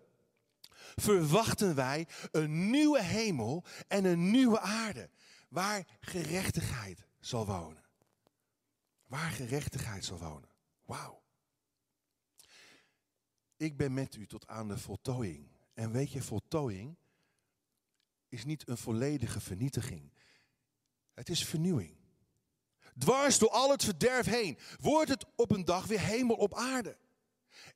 verwachten 1.02 1.76
wij 1.76 2.08
een 2.32 2.70
nieuwe 2.70 3.04
hemel 3.04 3.64
en 3.88 4.06
een 4.06 4.32
nieuwe 4.32 4.60
aarde 4.60 5.10
waar 5.50 5.88
gerechtigheid 6.00 7.08
zal 7.20 7.46
wonen. 7.46 7.84
Waar 9.06 9.32
gerechtigheid 9.32 10.06
zal 10.06 10.18
wonen. 10.18 10.50
Wauw. 10.86 11.24
Ik 13.58 13.78
ben 13.78 13.94
met 13.94 14.16
u 14.16 14.26
tot 14.26 14.48
aan 14.48 14.68
de 14.68 14.78
voltooiing. 14.78 15.52
En 15.74 15.92
weet 15.92 16.12
je, 16.12 16.22
voltooiing 16.22 16.98
is 18.30 18.46
niet 18.46 18.68
een 18.68 18.78
volledige 18.78 19.40
vernietiging. 19.40 20.14
Het 21.14 21.30
is 21.30 21.46
vernieuwing. 21.46 21.98
Dwars 22.98 23.38
door 23.38 23.50
al 23.50 23.72
het 23.72 23.84
verderf 23.84 24.26
heen 24.26 24.58
wordt 24.80 25.10
het 25.10 25.26
op 25.36 25.52
een 25.52 25.66
dag 25.66 25.86
weer 25.86 26.02
hemel 26.02 26.36
op 26.36 26.56
aarde. 26.56 26.98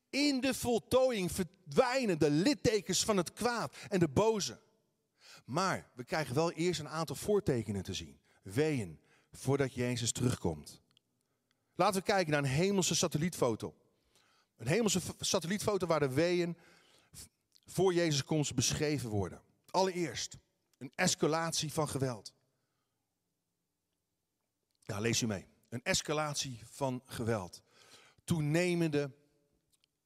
In 0.10 0.42
de 0.42 0.54
voltooiing 0.54 1.32
verdwijnen 1.32 2.20
de 2.20 2.30
littekens 2.30 3.04
van 3.04 3.18
het 3.18 3.34
kwaad 3.34 3.76
en 3.90 4.00
de 4.00 4.08
boze. 4.08 4.60
Maar 5.46 5.90
we 5.94 6.04
krijgen 6.04 6.36
wel 6.36 6.52
eerst 6.52 6.80
een 6.80 6.90
aantal 6.90 7.16
voortekenen 7.16 7.84
te 7.84 7.94
zien. 7.94 8.20
Weeën, 8.42 9.00
voordat 9.32 9.74
Jezus 9.74 10.12
terugkomt. 10.12 10.82
Laten 11.76 12.00
we 12.00 12.06
kijken 12.06 12.32
naar 12.32 12.44
een 12.44 12.50
hemelse 12.50 12.96
satellietfoto. 12.96 13.76
Een 14.58 14.68
hemelse 14.68 15.02
satellietfoto 15.20 15.88
waar 15.88 16.00
de 16.00 16.14
weeën 16.14 16.58
voor 17.66 17.94
Jezus 17.94 18.24
komst 18.24 18.56
beschreven 18.56 19.10
worden. 19.10 19.42
Allereerst 19.70 20.38
een 20.78 20.92
escalatie 20.96 21.74
van 21.74 21.90
geweld. 21.90 22.34
Lees 24.86 25.22
u 25.22 25.28
mee. 25.28 25.48
Een 25.70 25.84
escalatie 25.84 26.62
van 26.66 27.02
geweld. 27.06 27.62
Toenemende 28.24 29.12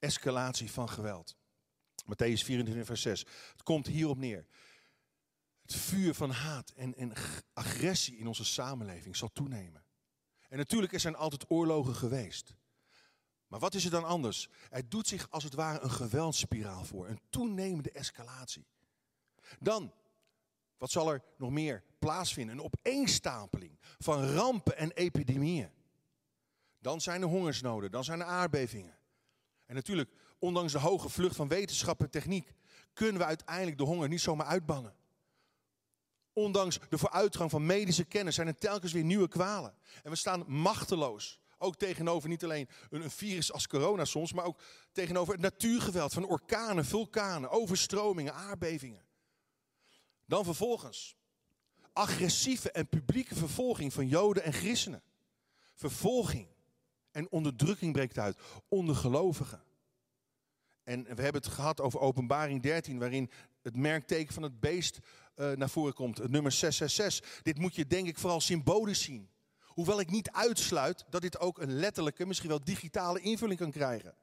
escalatie 0.08 0.72
van 0.72 0.90
geweld. 0.90 1.36
Matthäus 2.06 2.44
24, 2.44 2.86
vers 2.86 3.02
6. 3.02 3.26
Het 3.52 3.64
komt 3.64 3.88
hierop 3.88 4.18
neer. 4.18 4.46
Het 5.62 5.76
vuur 5.76 6.14
van 6.14 6.30
haat 6.30 6.70
en, 6.76 6.96
en 6.96 7.14
agressie 7.54 8.18
in 8.18 8.28
onze 8.28 8.46
samenleving 8.46 9.16
zal 9.16 9.30
toenemen. 9.34 9.84
En 10.50 10.58
natuurlijk 10.58 10.94
er 10.94 11.00
zijn 11.00 11.16
altijd 11.16 11.46
oorlogen 11.48 11.96
geweest. 11.96 12.56
Maar 13.48 13.60
wat 13.60 13.74
is 13.74 13.86
er 13.86 13.92
dan 13.92 14.04
anders? 14.04 14.50
Er 14.70 14.90
doet 14.90 15.08
zich 15.08 15.30
als 15.30 15.44
het 15.44 15.54
ware 15.54 15.80
een 15.80 15.92
geweldsspiraal 15.92 16.86
voor, 16.86 17.08
een 17.08 17.22
toenemende 17.30 17.92
escalatie. 17.92 18.68
Dan, 19.60 19.94
wat 20.78 20.92
zal 20.92 21.12
er 21.12 21.24
nog 21.38 21.52
meer 21.52 21.84
plaatsvinden? 22.00 22.58
Een 22.58 22.64
opeenstapeling 22.64 23.80
van 23.98 24.24
rampen 24.24 24.78
en 24.78 24.92
epidemieën. 24.92 25.72
Dan 26.80 27.02
zijn 27.02 27.22
er 27.22 27.28
hongersnoden, 27.28 27.92
dan 27.92 28.04
zijn 28.04 28.20
er 28.20 28.26
aardbevingen. 28.26 28.97
En 29.68 29.76
natuurlijk, 29.76 30.10
ondanks 30.40 30.72
de 30.72 30.80
hoge 30.80 31.10
vlucht 31.10 31.36
van 31.36 31.48
wetenschap 31.48 32.02
en 32.02 32.10
techniek, 32.10 32.54
kunnen 32.94 33.18
we 33.22 33.28
uiteindelijk 33.28 33.78
de 33.78 33.84
honger 33.84 34.08
niet 34.08 34.22
zomaar 34.22 34.48
uitbannen. 34.48 34.96
Ondanks 36.34 36.80
de 36.90 36.98
vooruitgang 36.98 37.50
van 37.50 37.66
medische 37.66 38.04
kennis 38.04 38.36
zijn 38.36 38.48
er 38.48 38.58
telkens 38.58 38.92
weer 38.92 39.04
nieuwe 39.04 39.28
kwalen. 39.28 39.76
En 40.04 40.12
we 40.12 40.18
staan 40.18 40.44
machteloos. 40.48 41.40
Ook 41.58 41.76
tegenover 41.76 42.30
niet 42.30 42.44
alleen 42.44 42.70
een 42.90 43.12
virus 43.12 43.52
als 43.52 43.68
corona 43.68 44.06
soms, 44.06 44.34
maar 44.34 44.46
ook 44.46 44.62
tegenover 44.92 45.34
het 45.34 45.42
natuurgeweld 45.42 46.14
van 46.14 46.26
orkanen, 46.26 46.86
vulkanen, 46.86 47.50
overstromingen, 47.50 48.34
aardbevingen. 48.34 49.06
Dan 50.26 50.44
vervolgens 50.44 51.18
agressieve 51.94 52.72
en 52.72 52.88
publieke 52.88 53.36
vervolging 53.36 53.94
van 53.94 54.08
Joden 54.08 54.44
en 54.44 54.54
christenen. 54.54 55.04
Vervolging 55.74 56.48
en 57.18 57.32
onderdrukking 57.32 57.94
breekt 57.94 58.18
uit 58.18 58.38
onder 58.68 58.96
gelovigen. 58.96 59.62
En 60.84 61.04
we 61.04 61.22
hebben 61.22 61.42
het 61.42 61.52
gehad 61.52 61.82
over 61.82 62.00
Openbaring 62.00 62.62
13, 62.62 63.00
waarin 63.00 63.30
het 63.62 63.76
merkteken 63.76 64.34
van 64.34 64.44
het 64.44 64.60
beest 64.60 65.00
uh, 65.36 65.52
naar 65.52 65.70
voren 65.70 65.94
komt, 65.94 66.18
het 66.18 66.32
nummer 66.32 66.52
666. 66.52 67.42
Dit 67.44 67.58
moet 67.58 67.76
je 67.76 67.88
denk 67.88 68.08
ik 68.08 68.18
vooral 68.18 68.42
symbolisch 68.42 69.02
zien. 69.02 69.30
Hoewel 69.66 70.00
ik 70.00 70.10
niet 70.10 70.32
uitsluit 70.32 71.06
dat 71.10 71.22
dit 71.22 71.40
ook 71.40 71.58
een 71.58 71.74
letterlijke, 71.74 72.26
misschien 72.26 72.50
wel 72.50 72.64
digitale 72.64 73.20
invulling 73.20 73.60
kan 73.60 73.72
krijgen. 73.72 74.16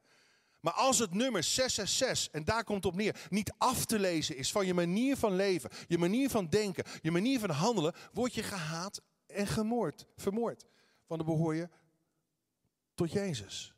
Maar 0.59 0.73
als 0.73 0.99
het 0.99 1.13
nummer 1.13 1.43
666, 1.43 2.33
en 2.33 2.43
daar 2.43 2.63
komt 2.63 2.85
op 2.85 2.95
neer, 2.95 3.25
niet 3.29 3.53
af 3.57 3.85
te 3.85 3.99
lezen 3.99 4.37
is 4.37 4.51
van 4.51 4.65
je 4.65 4.73
manier 4.73 5.17
van 5.17 5.35
leven, 5.35 5.69
je 5.87 5.97
manier 5.97 6.29
van 6.29 6.47
denken, 6.47 6.83
je 7.01 7.11
manier 7.11 7.39
van 7.39 7.49
handelen, 7.49 7.93
word 8.13 8.33
je 8.33 8.43
gehaat 8.43 9.01
en 9.27 9.47
gemoord, 9.47 10.05
vermoord. 10.15 10.65
Want 11.07 11.25
dan 11.25 11.35
behoor 11.35 11.55
je 11.55 11.69
tot 12.95 13.11
Jezus. 13.11 13.73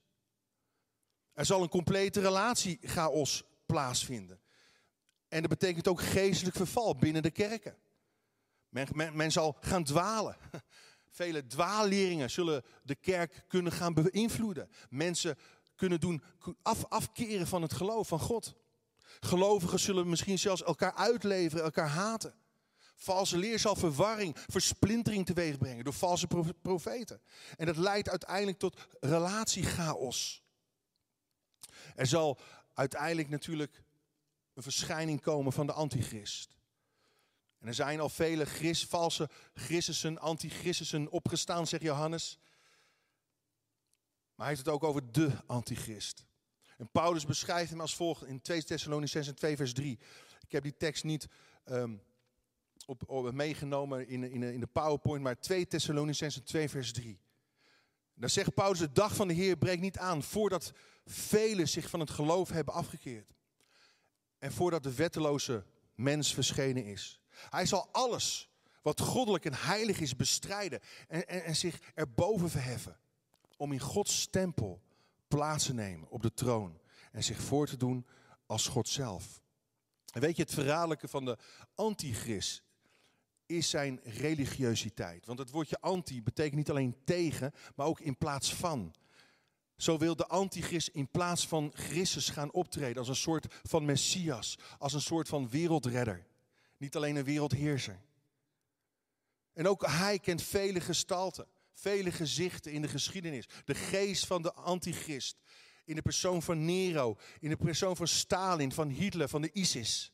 Er 1.33 1.45
zal 1.45 1.61
een 1.61 1.69
complete 1.69 2.21
relatiechaos 2.21 3.43
plaatsvinden. 3.65 4.39
En 5.27 5.41
dat 5.41 5.49
betekent 5.49 5.87
ook 5.87 6.01
geestelijk 6.01 6.55
verval 6.55 6.95
binnen 6.95 7.21
de 7.21 7.31
kerken. 7.31 7.77
Men, 8.69 8.87
men, 8.91 9.15
men 9.15 9.31
zal 9.31 9.57
gaan 9.59 9.83
dwalen. 9.83 10.37
Vele 11.09 11.47
dwaalleringen 11.47 12.29
zullen 12.29 12.63
de 12.83 12.95
kerk 12.95 13.43
kunnen 13.47 13.71
gaan 13.71 13.93
beïnvloeden. 13.93 14.69
Mensen 14.89 15.37
kunnen 15.75 15.99
doen 15.99 16.23
af, 16.61 16.85
afkeren 16.85 17.47
van 17.47 17.61
het 17.61 17.73
geloof 17.73 18.07
van 18.07 18.19
God. 18.19 18.55
Gelovigen 19.19 19.79
zullen 19.79 20.09
misschien 20.09 20.39
zelfs 20.39 20.63
elkaar 20.63 20.93
uitleveren, 20.93 21.63
elkaar 21.63 21.89
haten. 21.89 22.33
Valse 22.99 23.37
leer 23.37 23.59
zal 23.59 23.75
verwarring, 23.75 24.35
versplintering 24.47 25.25
teweeg 25.25 25.57
brengen 25.57 25.83
door 25.83 25.93
valse 25.93 26.27
profeten. 26.61 27.21
En 27.57 27.65
dat 27.65 27.77
leidt 27.77 28.09
uiteindelijk 28.09 28.59
tot 28.59 28.87
relatiechaos. 28.99 30.43
Er 31.95 32.07
zal 32.07 32.39
uiteindelijk 32.73 33.29
natuurlijk 33.29 33.83
een 34.53 34.63
verschijning 34.63 35.21
komen 35.21 35.53
van 35.53 35.65
de 35.65 35.73
antichrist. 35.73 36.57
En 37.59 37.67
er 37.67 37.73
zijn 37.73 37.99
al 37.99 38.09
vele 38.09 38.45
gris, 38.45 38.85
valse 38.85 39.29
christussen, 39.53 40.19
antichristussen 40.19 41.09
opgestaan, 41.09 41.67
zegt 41.67 41.83
Johannes. 41.83 42.39
Maar 44.35 44.45
hij 44.47 44.55
heeft 44.55 44.65
het 44.65 44.75
ook 44.75 44.83
over 44.83 45.11
de 45.11 45.31
antichrist. 45.45 46.25
En 46.77 46.89
Paulus 46.91 47.25
beschrijft 47.25 47.69
hem 47.69 47.81
als 47.81 47.95
volgt 47.95 48.25
in 48.25 48.41
2 48.41 48.63
Thessalonicenzen 48.63 49.35
2 49.35 49.55
vers 49.55 49.73
3. 49.73 49.99
Ik 50.39 50.51
heb 50.51 50.63
die 50.63 50.77
tekst 50.77 51.03
niet 51.03 51.27
um, 51.65 52.01
op, 52.87 53.31
meegenomen 53.31 54.07
in, 54.07 54.23
in, 54.31 54.43
in 54.43 54.59
de 54.59 54.67
PowerPoint, 54.67 55.23
maar 55.23 55.39
2 55.39 55.67
Thessalonicenzen 55.67 56.43
2 56.43 56.69
vers 56.69 56.93
3. 56.93 57.19
Daar 58.13 58.29
zegt 58.29 58.53
Paulus, 58.53 58.79
de 58.79 58.91
dag 58.91 59.15
van 59.15 59.27
de 59.27 59.33
Heer 59.33 59.57
breekt 59.57 59.81
niet 59.81 59.97
aan 59.97 60.23
voordat 60.23 60.71
velen 61.05 61.67
zich 61.67 61.89
van 61.89 61.99
het 61.99 62.09
geloof 62.09 62.49
hebben 62.49 62.73
afgekeerd. 62.73 63.35
En 64.39 64.51
voordat 64.51 64.83
de 64.83 64.93
wetteloze 64.93 65.65
mens 65.95 66.33
verschenen 66.33 66.85
is. 66.85 67.21
Hij 67.49 67.65
zal 67.65 67.89
alles 67.91 68.49
wat 68.81 69.01
goddelijk 69.01 69.45
en 69.45 69.53
heilig 69.53 69.99
is 69.99 70.15
bestrijden 70.15 70.79
en, 71.07 71.27
en, 71.27 71.43
en 71.43 71.55
zich 71.55 71.79
erboven 71.93 72.49
verheffen. 72.49 72.99
Om 73.57 73.71
in 73.71 73.79
Gods 73.79 74.27
tempel 74.29 74.81
plaats 75.27 75.65
te 75.65 75.73
nemen 75.73 76.09
op 76.09 76.21
de 76.21 76.33
troon 76.33 76.79
en 77.11 77.23
zich 77.23 77.41
voor 77.41 77.67
te 77.67 77.77
doen 77.77 78.07
als 78.45 78.67
God 78.67 78.87
zelf. 78.87 79.41
En 80.13 80.21
weet 80.21 80.35
je, 80.35 80.41
het 80.41 80.53
verraderlijke 80.53 81.07
van 81.07 81.25
de 81.25 81.37
antichrist 81.75 82.63
is 83.47 83.69
zijn 83.69 83.99
religiositeit. 84.03 85.25
Want 85.25 85.39
het 85.39 85.51
woordje 85.51 85.79
anti 85.79 86.23
betekent 86.23 86.55
niet 86.55 86.69
alleen 86.69 86.95
tegen, 87.03 87.53
maar 87.75 87.85
ook 87.85 87.99
in 87.99 88.17
plaats 88.17 88.53
van. 88.53 88.95
Zo 89.77 89.97
wil 89.97 90.15
de 90.15 90.27
antichrist 90.27 90.87
in 90.87 91.09
plaats 91.09 91.47
van 91.47 91.71
Christus 91.73 92.29
gaan 92.29 92.51
optreden 92.51 92.97
als 92.97 93.07
een 93.07 93.15
soort 93.15 93.45
van 93.63 93.85
Messias, 93.85 94.57
als 94.77 94.93
een 94.93 95.01
soort 95.01 95.27
van 95.27 95.49
wereldredder. 95.49 96.25
Niet 96.77 96.95
alleen 96.95 97.15
een 97.15 97.23
wereldheerser. 97.23 98.01
En 99.53 99.67
ook 99.67 99.85
hij 99.85 100.19
kent 100.19 100.41
vele 100.41 100.79
gestalten, 100.79 101.47
vele 101.73 102.11
gezichten 102.11 102.71
in 102.71 102.81
de 102.81 102.87
geschiedenis. 102.87 103.47
De 103.65 103.75
geest 103.75 104.25
van 104.25 104.41
de 104.41 104.53
antichrist, 104.53 105.37
in 105.85 105.95
de 105.95 106.01
persoon 106.01 106.41
van 106.41 106.65
Nero, 106.65 107.17
in 107.39 107.49
de 107.49 107.57
persoon 107.57 107.95
van 107.95 108.07
Stalin, 108.07 108.71
van 108.71 108.89
Hitler, 108.89 109.29
van 109.29 109.41
de 109.41 109.51
ISIS. 109.53 110.11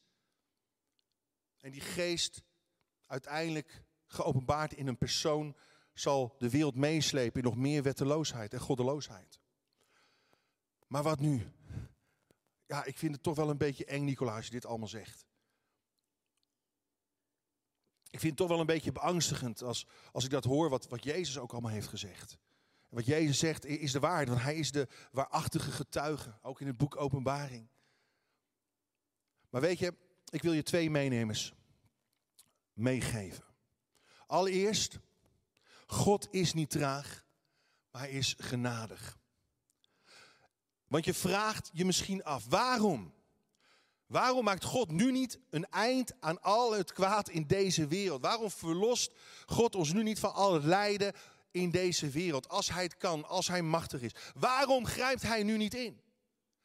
En 1.60 1.72
die 1.72 1.82
geest 1.82 2.42
uiteindelijk 3.14 3.84
geopenbaard 4.08 4.74
in 4.74 4.88
een 4.88 4.98
persoon 4.98 5.56
zal 5.94 6.36
de 6.38 6.50
wereld 6.50 6.76
meeslepen 6.76 7.42
in 7.42 7.48
nog 7.48 7.58
meer 7.58 7.84
wetteloosheid 7.84 8.54
en 8.54 8.60
goddeloosheid. 8.60 9.40
Maar 10.88 11.04
wat 11.04 11.20
nu? 11.20 11.52
Ja, 12.66 12.84
ik 12.86 12.98
vind 12.98 13.14
het 13.14 13.24
toch 13.24 13.36
wel 13.36 13.50
een 13.50 13.58
beetje 13.58 13.86
eng, 13.86 14.04
Nicolaas, 14.04 14.36
als 14.36 14.46
je 14.46 14.52
dit 14.52 14.66
allemaal 14.66 14.88
zegt. 14.88 15.26
Ik 18.10 18.20
vind 18.20 18.24
het 18.24 18.36
toch 18.36 18.48
wel 18.48 18.60
een 18.60 18.66
beetje 18.66 18.92
beangstigend 18.92 19.62
als, 19.62 19.88
als 20.12 20.24
ik 20.24 20.30
dat 20.30 20.44
hoor, 20.44 20.70
wat, 20.70 20.88
wat 20.88 21.04
Jezus 21.04 21.38
ook 21.38 21.52
allemaal 21.52 21.72
heeft 21.72 21.88
gezegd. 21.88 22.38
En 22.90 22.96
wat 22.96 23.06
Jezus 23.06 23.40
zegt 23.40 23.66
is 23.66 23.92
de 23.92 24.00
waarheid, 24.00 24.28
want 24.28 24.42
hij 24.42 24.56
is 24.56 24.72
de 24.72 24.88
waarachtige 25.12 25.72
getuige, 25.72 26.38
ook 26.42 26.62
in 26.62 26.68
het 26.68 26.78
boek 26.78 26.98
Openbaring. 26.98 27.68
Maar 29.50 29.62
weet 29.62 29.80
je, 29.80 29.94
ik 30.30 30.42
wil 30.42 30.54
je 30.54 30.64
twee 30.64 30.90
meenemers 30.90 31.54
meegeven. 32.74 33.44
Allereerst, 34.28 35.00
God 35.88 36.28
is 36.32 36.54
niet 36.54 36.70
traag, 36.70 37.26
maar 37.92 38.02
hij 38.02 38.12
is 38.12 38.36
genadig. 38.38 39.18
Want 40.88 41.06
je 41.06 41.14
vraagt 41.14 41.70
je 41.74 41.86
misschien 41.86 42.24
af, 42.24 42.46
waarom? 42.46 43.14
Waarom 44.06 44.44
maakt 44.44 44.64
God 44.64 44.92
nu 44.92 45.12
niet 45.12 45.40
een 45.50 45.70
eind 45.70 46.14
aan 46.20 46.42
al 46.42 46.74
het 46.74 46.94
kwaad 46.94 47.30
in 47.30 47.48
deze 47.48 47.88
wereld? 47.88 48.22
Waarom 48.22 48.52
verlost 48.52 49.12
God 49.46 49.76
ons 49.76 49.94
nu 49.94 50.04
niet 50.04 50.20
van 50.20 50.34
al 50.34 50.54
het 50.54 50.64
lijden 50.64 51.14
in 51.52 51.72
deze 51.72 52.10
wereld? 52.10 52.50
Als 52.50 52.70
hij 52.70 52.84
het 52.84 52.98
kan, 52.98 53.28
als 53.28 53.48
hij 53.48 53.62
machtig 53.62 54.02
is. 54.02 54.16
Waarom 54.36 54.86
grijpt 54.86 55.22
hij 55.22 55.44
nu 55.44 55.58
niet 55.58 55.74
in? 55.74 56.02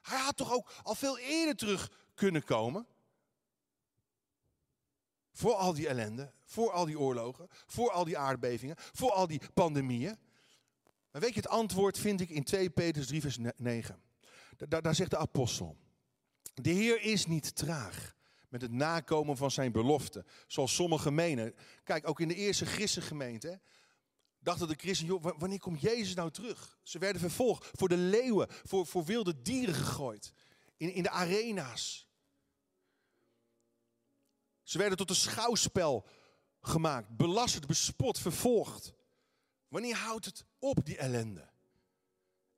Hij 0.00 0.18
had 0.18 0.36
toch 0.36 0.52
ook 0.52 0.70
al 0.82 0.94
veel 0.94 1.18
eerder 1.18 1.56
terug 1.56 1.90
kunnen 2.14 2.44
komen? 2.44 2.86
Voor 5.38 5.54
al 5.54 5.74
die 5.74 5.88
ellende, 5.88 6.32
voor 6.44 6.72
al 6.72 6.86
die 6.86 6.98
oorlogen, 6.98 7.48
voor 7.66 7.90
al 7.90 8.04
die 8.04 8.18
aardbevingen, 8.18 8.76
voor 8.78 9.10
al 9.12 9.26
die 9.26 9.40
pandemieën. 9.54 10.18
Maar 11.10 11.20
weet 11.20 11.34
je, 11.34 11.40
het 11.40 11.48
antwoord 11.48 11.98
vind 11.98 12.20
ik 12.20 12.30
in 12.30 12.44
2 12.44 12.70
Petrus 12.70 13.06
3, 13.06 13.20
vers 13.20 13.38
9. 13.56 14.02
Daar, 14.56 14.82
daar 14.82 14.94
zegt 14.94 15.10
de 15.10 15.16
apostel. 15.16 15.76
De 16.54 16.70
Heer 16.70 17.02
is 17.02 17.26
niet 17.26 17.56
traag 17.56 18.16
met 18.48 18.62
het 18.62 18.70
nakomen 18.70 19.36
van 19.36 19.50
zijn 19.50 19.72
belofte, 19.72 20.24
zoals 20.46 20.74
sommigen 20.74 21.14
menen. 21.14 21.54
Kijk, 21.84 22.08
ook 22.08 22.20
in 22.20 22.28
de 22.28 22.34
eerste 22.34 22.66
christengemeente 22.66 23.60
dachten 24.38 24.68
de 24.68 24.74
christenen, 24.74 25.38
wanneer 25.38 25.60
komt 25.60 25.80
Jezus 25.80 26.14
nou 26.14 26.30
terug? 26.30 26.78
Ze 26.82 26.98
werden 26.98 27.20
vervolgd, 27.20 27.70
voor 27.72 27.88
de 27.88 27.96
leeuwen, 27.96 28.46
voor, 28.50 28.86
voor 28.86 29.04
wilde 29.04 29.42
dieren 29.42 29.74
gegooid, 29.74 30.32
in, 30.76 30.92
in 30.92 31.02
de 31.02 31.10
arena's. 31.10 32.07
Ze 34.68 34.78
werden 34.78 34.98
tot 34.98 35.10
een 35.10 35.16
schouwspel 35.16 36.06
gemaakt, 36.60 37.16
belasterd, 37.16 37.66
bespot, 37.66 38.18
vervolgd. 38.18 38.94
Wanneer 39.68 39.96
houdt 39.96 40.24
het 40.24 40.44
op, 40.58 40.84
die 40.84 40.96
ellende? 40.96 41.48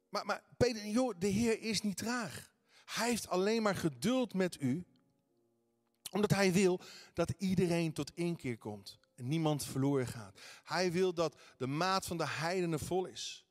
Maar, 0.09 0.27
maar 0.27 0.43
Peter, 0.57 0.87
joh, 0.87 1.15
de 1.19 1.27
Heer 1.27 1.61
is 1.61 1.81
niet 1.81 1.97
traag. 1.97 2.51
Hij 2.85 3.09
heeft 3.09 3.29
alleen 3.29 3.63
maar 3.63 3.75
geduld 3.75 4.35
met 4.35 4.61
u, 4.61 4.87
omdat 6.11 6.31
hij 6.31 6.53
wil 6.53 6.81
dat 7.13 7.31
iedereen 7.39 7.93
tot 7.93 8.15
inkeer 8.15 8.59
komt 8.59 8.99
en 9.15 9.29
niemand 9.29 9.65
verloren 9.65 10.07
gaat. 10.07 10.41
Hij 10.65 10.93
wil 10.93 11.15
dat 11.15 11.41
de 11.57 11.67
maat 11.67 12.07
van 12.07 12.17
de 12.17 12.29
heidenen 12.29 12.81
vol 12.81 13.07
is. 13.07 13.47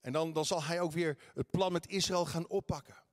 En 0.00 0.12
dan, 0.12 0.32
dan 0.32 0.44
zal 0.44 0.62
hij 0.62 0.80
ook 0.80 0.92
weer 0.92 1.18
het 1.34 1.50
plan 1.50 1.72
met 1.72 1.88
Israël 1.88 2.26
gaan 2.26 2.48
oppakken. 2.48 3.06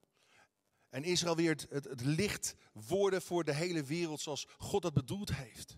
En 0.96 1.04
Israël 1.04 1.36
weer 1.36 1.50
het, 1.50 1.68
het, 1.70 2.02
licht 2.06 2.56
worden 2.74 3.22
voor 3.22 3.44
de 3.44 3.54
hele 3.54 3.84
wereld 3.84 4.22
zoals 4.22 4.48
God 4.58 4.82
dat 4.82 4.94
bedoeld 4.94 5.36
heeft. 5.36 5.78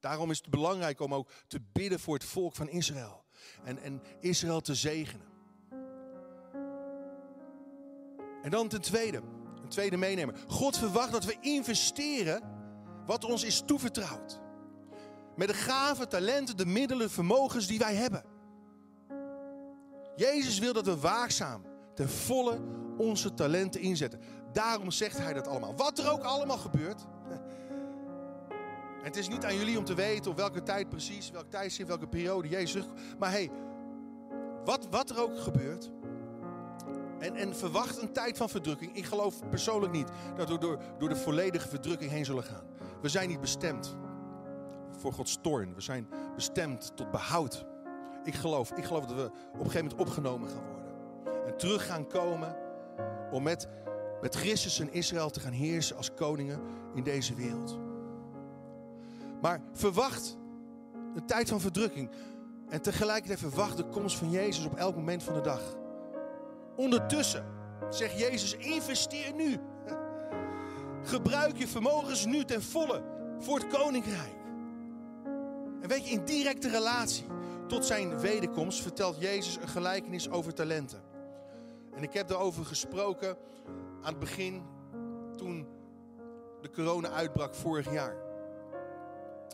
Daarom 0.00 0.30
is 0.30 0.38
het 0.38 0.50
belangrijk 0.50 1.00
om 1.00 1.14
ook 1.14 1.30
te 1.46 1.60
bidden 1.72 2.00
voor 2.00 2.14
het 2.14 2.24
volk 2.24 2.54
van 2.54 2.68
Israël. 2.68 3.24
En, 3.64 3.78
en 3.78 4.02
Israël 4.20 4.60
te 4.60 4.74
zegenen. 4.74 5.26
En 8.42 8.50
dan 8.50 8.68
ten 8.68 8.80
tweede, 8.80 9.22
een 9.62 9.68
tweede 9.68 9.96
meenemer. 9.96 10.34
God 10.46 10.76
verwacht 10.76 11.12
dat 11.12 11.24
we 11.24 11.36
investeren 11.40 12.42
wat 13.06 13.24
ons 13.24 13.44
is 13.44 13.62
toevertrouwd. 13.66 14.40
Met 15.36 15.48
de 15.48 15.54
gaven, 15.54 16.08
talenten, 16.08 16.56
de 16.56 16.66
middelen, 16.66 17.10
vermogens 17.10 17.66
die 17.66 17.78
wij 17.78 17.94
hebben. 17.94 18.24
Jezus 20.16 20.58
wil 20.58 20.72
dat 20.72 20.86
we 20.86 20.96
waakzaam 20.96 21.64
ten 21.94 22.08
volle 22.08 22.81
onze 22.96 23.34
talenten 23.34 23.80
inzetten. 23.80 24.20
Daarom 24.52 24.90
zegt 24.90 25.18
hij 25.18 25.32
dat 25.32 25.48
allemaal. 25.48 25.74
Wat 25.76 25.98
er 25.98 26.10
ook 26.10 26.22
allemaal 26.22 26.58
gebeurt. 26.58 27.06
En 29.02 29.08
het 29.08 29.16
is 29.16 29.28
niet 29.28 29.44
aan 29.44 29.56
jullie 29.56 29.78
om 29.78 29.84
te 29.84 29.94
weten 29.94 30.30
op 30.30 30.36
welke 30.36 30.62
tijd 30.62 30.88
precies, 30.88 31.30
welk 31.30 31.50
tijdstip, 31.50 31.86
welke 31.86 32.06
periode 32.06 32.48
Jezus. 32.48 32.84
Maar 33.18 33.30
hey, 33.30 33.50
wat, 34.64 34.86
wat 34.90 35.10
er 35.10 35.20
ook 35.20 35.38
gebeurt. 35.38 35.90
En, 37.18 37.36
en 37.36 37.56
verwacht 37.56 38.02
een 38.02 38.12
tijd 38.12 38.36
van 38.36 38.48
verdrukking. 38.48 38.96
Ik 38.96 39.04
geloof 39.04 39.48
persoonlijk 39.48 39.92
niet 39.92 40.08
dat 40.36 40.48
we 40.48 40.58
door, 40.58 40.78
door 40.98 41.08
de 41.08 41.16
volledige 41.16 41.68
verdrukking 41.68 42.10
heen 42.10 42.24
zullen 42.24 42.44
gaan. 42.44 42.64
We 43.00 43.08
zijn 43.08 43.28
niet 43.28 43.40
bestemd 43.40 43.96
voor 44.98 45.12
Gods 45.12 45.38
toorn. 45.40 45.74
We 45.74 45.80
zijn 45.80 46.08
bestemd 46.34 46.96
tot 46.96 47.10
behoud. 47.10 47.64
Ik 48.24 48.34
geloof, 48.34 48.70
ik 48.70 48.84
geloof 48.84 49.06
dat 49.06 49.16
we 49.16 49.24
op 49.24 49.58
een 49.58 49.70
gegeven 49.70 49.86
moment 49.86 50.00
opgenomen 50.00 50.48
gaan 50.48 50.64
worden. 50.66 51.46
En 51.46 51.56
terug 51.56 51.86
gaan 51.86 52.06
komen 52.06 52.56
om 53.32 53.42
met, 53.42 53.68
met 54.20 54.34
Christus 54.34 54.80
en 54.80 54.92
Israël 54.92 55.30
te 55.30 55.40
gaan 55.40 55.52
heersen 55.52 55.96
als 55.96 56.14
koningen 56.14 56.60
in 56.94 57.02
deze 57.02 57.34
wereld. 57.34 57.78
Maar 59.40 59.60
verwacht 59.72 60.36
een 61.14 61.26
tijd 61.26 61.48
van 61.48 61.60
verdrukking. 61.60 62.10
En 62.68 62.82
tegelijkertijd 62.82 63.38
verwacht 63.38 63.76
de 63.76 63.88
komst 63.88 64.16
van 64.16 64.30
Jezus 64.30 64.64
op 64.64 64.74
elk 64.74 64.96
moment 64.96 65.22
van 65.22 65.34
de 65.34 65.40
dag. 65.40 65.76
Ondertussen 66.76 67.44
zegt 67.90 68.18
Jezus: 68.18 68.56
investeer 68.56 69.34
nu. 69.34 69.58
Gebruik 71.02 71.56
je 71.56 71.68
vermogens 71.68 72.24
nu 72.24 72.44
ten 72.44 72.62
volle 72.62 73.02
voor 73.38 73.58
het 73.58 73.66
koninkrijk. 73.66 74.34
En 75.80 75.88
weet 75.88 76.08
je, 76.08 76.14
in 76.14 76.24
directe 76.24 76.68
relatie 76.68 77.26
tot 77.68 77.84
zijn 77.84 78.18
wederkomst 78.18 78.82
vertelt 78.82 79.20
Jezus 79.20 79.56
een 79.56 79.68
gelijkenis 79.68 80.30
over 80.30 80.54
talenten. 80.54 81.11
En 81.94 82.02
ik 82.02 82.12
heb 82.12 82.28
daarover 82.28 82.64
gesproken 82.64 83.36
aan 84.02 84.10
het 84.10 84.18
begin 84.18 84.62
toen 85.36 85.66
de 86.60 86.70
corona 86.70 87.08
uitbrak 87.08 87.54
vorig 87.54 87.92
jaar. 87.92 88.16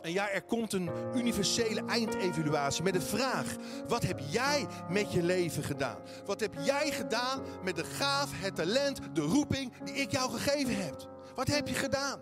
En 0.01 0.11
ja, 0.11 0.29
er 0.29 0.41
komt 0.41 0.73
een 0.73 0.89
universele 1.15 1.85
eindevaluatie 1.85 2.83
met 2.83 2.93
de 2.93 3.01
vraag: 3.01 3.55
wat 3.87 4.03
heb 4.03 4.19
jij 4.29 4.67
met 4.89 5.11
je 5.11 5.23
leven 5.23 5.63
gedaan? 5.63 5.97
Wat 6.25 6.39
heb 6.39 6.53
jij 6.59 6.91
gedaan 6.91 7.41
met 7.63 7.75
de 7.75 7.83
gaaf, 7.83 8.29
het 8.33 8.55
talent, 8.55 8.99
de 9.13 9.21
roeping 9.21 9.73
die 9.83 9.93
ik 9.93 10.11
jou 10.11 10.31
gegeven 10.31 10.75
heb? 10.85 11.09
Wat 11.35 11.47
heb 11.47 11.67
je 11.67 11.73
gedaan? 11.73 12.19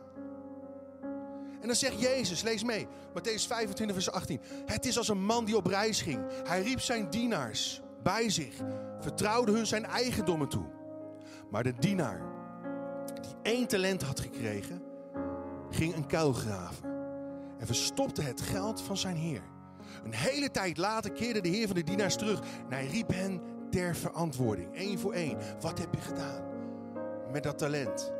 En 1.62 1.67
dan 1.67 1.75
zegt 1.75 2.01
Jezus, 2.01 2.41
lees 2.41 2.63
mee, 2.63 2.88
Matthäus 2.88 3.47
25, 3.47 3.95
vers 3.95 4.12
18. 4.12 4.41
Het 4.65 4.86
is 4.86 4.97
als 4.97 5.08
een 5.08 5.25
man 5.25 5.45
die 5.45 5.58
op 5.58 5.65
reis 5.65 6.01
ging. 6.01 6.25
Hij 6.43 6.62
riep 6.62 6.82
zijn 6.82 7.10
dienaars 7.10 7.82
bij 8.08 8.30
zich, 8.30 8.56
vertrouwde 9.00 9.52
hun 9.52 9.65
zijn 9.65 9.86
eigendommen 9.86 10.50
toe. 10.50 10.65
Maar 11.50 11.63
de 11.63 11.74
dienaar, 11.80 12.22
die 13.22 13.36
één 13.54 13.67
talent 13.67 14.02
had 14.02 14.20
gekregen, 14.20 14.82
ging 15.70 15.96
een 15.96 16.08
kuil 16.08 16.34
graven 16.34 16.89
en 17.60 17.65
verstopte 17.65 18.22
het 18.22 18.41
geld 18.41 18.82
van 18.82 18.98
zijn 18.98 19.15
heer. 19.15 19.41
Een 20.04 20.13
hele 20.13 20.52
tijd 20.52 20.78
later 20.78 21.12
keerde 21.12 21.41
de 21.41 21.50
heer 21.50 21.67
van 21.67 21.76
de 21.76 21.84
dienaars 21.84 22.15
terug 22.15 22.39
en 22.39 22.72
hij 22.72 22.88
riep 22.88 23.13
hen 23.13 23.41
ter 23.70 23.96
verantwoording, 23.96 24.76
één 24.76 25.00
voor 25.00 25.13
één. 25.13 25.38
Wat 25.62 25.80
heb 25.80 25.93
je 25.93 26.02
gedaan 26.02 26.43
met 27.32 27.43
dat 27.43 27.58
talent, 27.58 28.13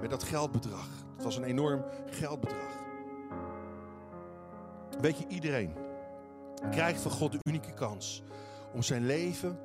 met 0.00 0.10
dat 0.10 0.22
geldbedrag? 0.22 0.88
Het 1.14 1.24
was 1.24 1.36
een 1.36 1.44
enorm 1.44 1.84
geldbedrag. 2.06 2.80
Weet 5.00 5.18
je, 5.18 5.24
iedereen 5.28 5.74
krijgt 6.70 7.00
van 7.00 7.10
God 7.10 7.32
de 7.32 7.38
unieke 7.42 7.74
kans 7.74 8.22
om 8.72 8.82
zijn 8.82 9.06
leven 9.06 9.58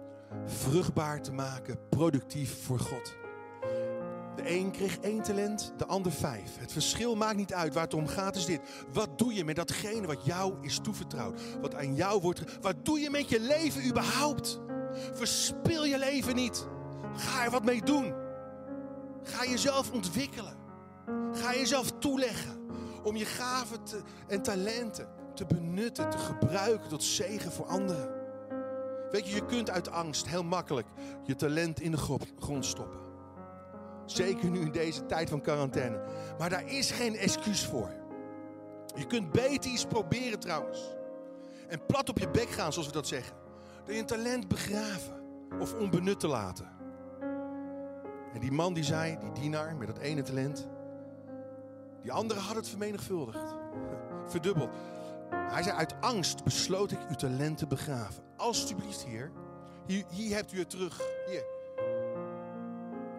vruchtbaar 0.45 1.21
te 1.21 1.31
maken, 1.31 1.79
productief 1.89 2.63
voor 2.63 2.79
God. 2.79 3.15
De 4.35 4.49
een 4.55 4.71
kreeg 4.71 4.99
één 4.99 5.21
talent, 5.21 5.73
de 5.77 5.85
ander 5.85 6.11
vijf. 6.11 6.57
Het 6.59 6.71
verschil 6.71 7.15
maakt 7.15 7.37
niet 7.37 7.53
uit. 7.53 7.73
Waar 7.73 7.83
het 7.83 7.93
om 7.93 8.07
gaat 8.07 8.35
is 8.35 8.45
dit. 8.45 8.61
Wat 8.93 9.17
doe 9.17 9.33
je 9.33 9.43
met 9.43 9.55
datgene 9.55 10.07
wat 10.07 10.25
jou 10.25 10.53
is 10.61 10.79
toevertrouwd? 10.79 11.41
Wat 11.61 11.75
aan 11.75 11.95
jou 11.95 12.21
wordt... 12.21 12.57
Wat 12.61 12.85
doe 12.85 12.99
je 12.99 13.09
met 13.09 13.29
je 13.29 13.39
leven 13.39 13.87
überhaupt? 13.87 14.59
Verspil 15.13 15.85
je 15.85 15.97
leven 15.97 16.35
niet. 16.35 16.67
Ga 17.15 17.43
er 17.43 17.51
wat 17.51 17.65
mee 17.65 17.81
doen. 17.81 18.13
Ga 19.23 19.45
jezelf 19.45 19.91
ontwikkelen. 19.91 20.57
Ga 21.31 21.53
jezelf 21.53 21.91
toeleggen 21.99 22.65
om 23.03 23.15
je 23.15 23.25
gaven 23.25 23.79
en 24.27 24.41
talenten 24.41 25.07
te 25.33 25.45
benutten, 25.45 26.09
te 26.09 26.17
gebruiken 26.17 26.89
tot 26.89 27.03
zegen 27.03 27.51
voor 27.51 27.65
anderen. 27.65 28.16
Weet 29.11 29.27
je, 29.27 29.35
je 29.35 29.45
kunt 29.45 29.69
uit 29.69 29.91
angst 29.91 30.27
heel 30.27 30.43
makkelijk 30.43 30.87
je 31.23 31.35
talent 31.35 31.81
in 31.81 31.91
de 31.91 31.97
grond 32.39 32.65
stoppen. 32.65 32.99
Zeker 34.05 34.49
nu 34.49 34.59
in 34.59 34.71
deze 34.71 35.05
tijd 35.05 35.29
van 35.29 35.41
quarantaine. 35.41 36.01
Maar 36.37 36.49
daar 36.49 36.71
is 36.71 36.91
geen 36.91 37.15
excuus 37.15 37.65
voor. 37.65 37.91
Je 38.95 39.07
kunt 39.07 39.31
beter 39.31 39.71
iets 39.71 39.85
proberen 39.85 40.39
trouwens. 40.39 40.95
En 41.67 41.85
plat 41.85 42.09
op 42.09 42.17
je 42.17 42.29
bek 42.29 42.49
gaan, 42.49 42.73
zoals 42.73 42.87
we 42.87 42.93
dat 42.93 43.07
zeggen. 43.07 43.35
Door 43.85 43.95
je 43.95 44.05
talent 44.05 44.47
begraven 44.47 45.21
of 45.59 45.73
onbenut 45.73 46.19
te 46.19 46.27
laten. 46.27 46.69
En 48.33 48.39
die 48.39 48.51
man 48.51 48.73
die 48.73 48.83
zei, 48.83 49.17
die 49.19 49.31
dienaar 49.31 49.75
met 49.75 49.87
dat 49.87 49.97
ene 49.97 50.21
talent. 50.21 50.67
Die 52.01 52.11
andere 52.11 52.39
had 52.39 52.55
het 52.55 52.69
vermenigvuldigd. 52.69 53.55
Verdubbeld. 54.31 54.69
Hij 55.29 55.63
zei, 55.63 55.77
uit 55.77 55.95
angst 56.01 56.43
besloot 56.43 56.91
ik 56.91 56.99
uw 57.09 57.15
talent 57.15 57.57
te 57.57 57.67
begraven. 57.67 58.26
Alsjeblieft, 58.37 59.05
heer. 59.05 59.31
Hier, 59.85 60.05
hier 60.09 60.35
hebt 60.35 60.53
u 60.53 60.59
het 60.59 60.69
terug. 60.69 61.01
Hier. 61.27 61.43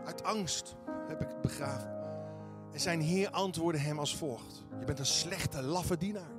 Uit 0.05 0.25
angst 0.25 0.77
heb 1.09 1.21
ik 1.21 1.29
het 1.29 1.41
begraven. 1.41 1.97
En 2.73 2.81
zijn 2.81 3.01
heer 3.01 3.31
antwoordde 3.31 3.83
hem 3.83 3.99
als 3.99 4.17
volgt. 4.17 4.65
Je 4.79 4.85
bent 4.85 4.99
een 4.99 5.07
slechte, 5.07 5.63
laffe 5.63 5.97
dienaar. 5.97 6.31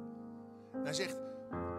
En 0.73 0.83
hij 0.83 0.93
zegt 0.93 1.15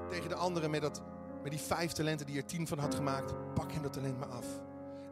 tegen 0.09 0.29
de 0.29 0.35
anderen 0.35 0.71
met, 0.71 0.81
dat, 0.81 1.03
met 1.43 1.51
die 1.51 1.61
vijf 1.61 1.93
talenten 1.93 2.27
die 2.27 2.37
er 2.37 2.47
tien 2.47 2.67
van 2.67 2.79
had 2.79 2.95
gemaakt. 2.95 3.55
Pak 3.55 3.73
hem 3.73 3.83
dat 3.83 3.93
talent 3.93 4.19
maar 4.19 4.29
af. 4.29 4.47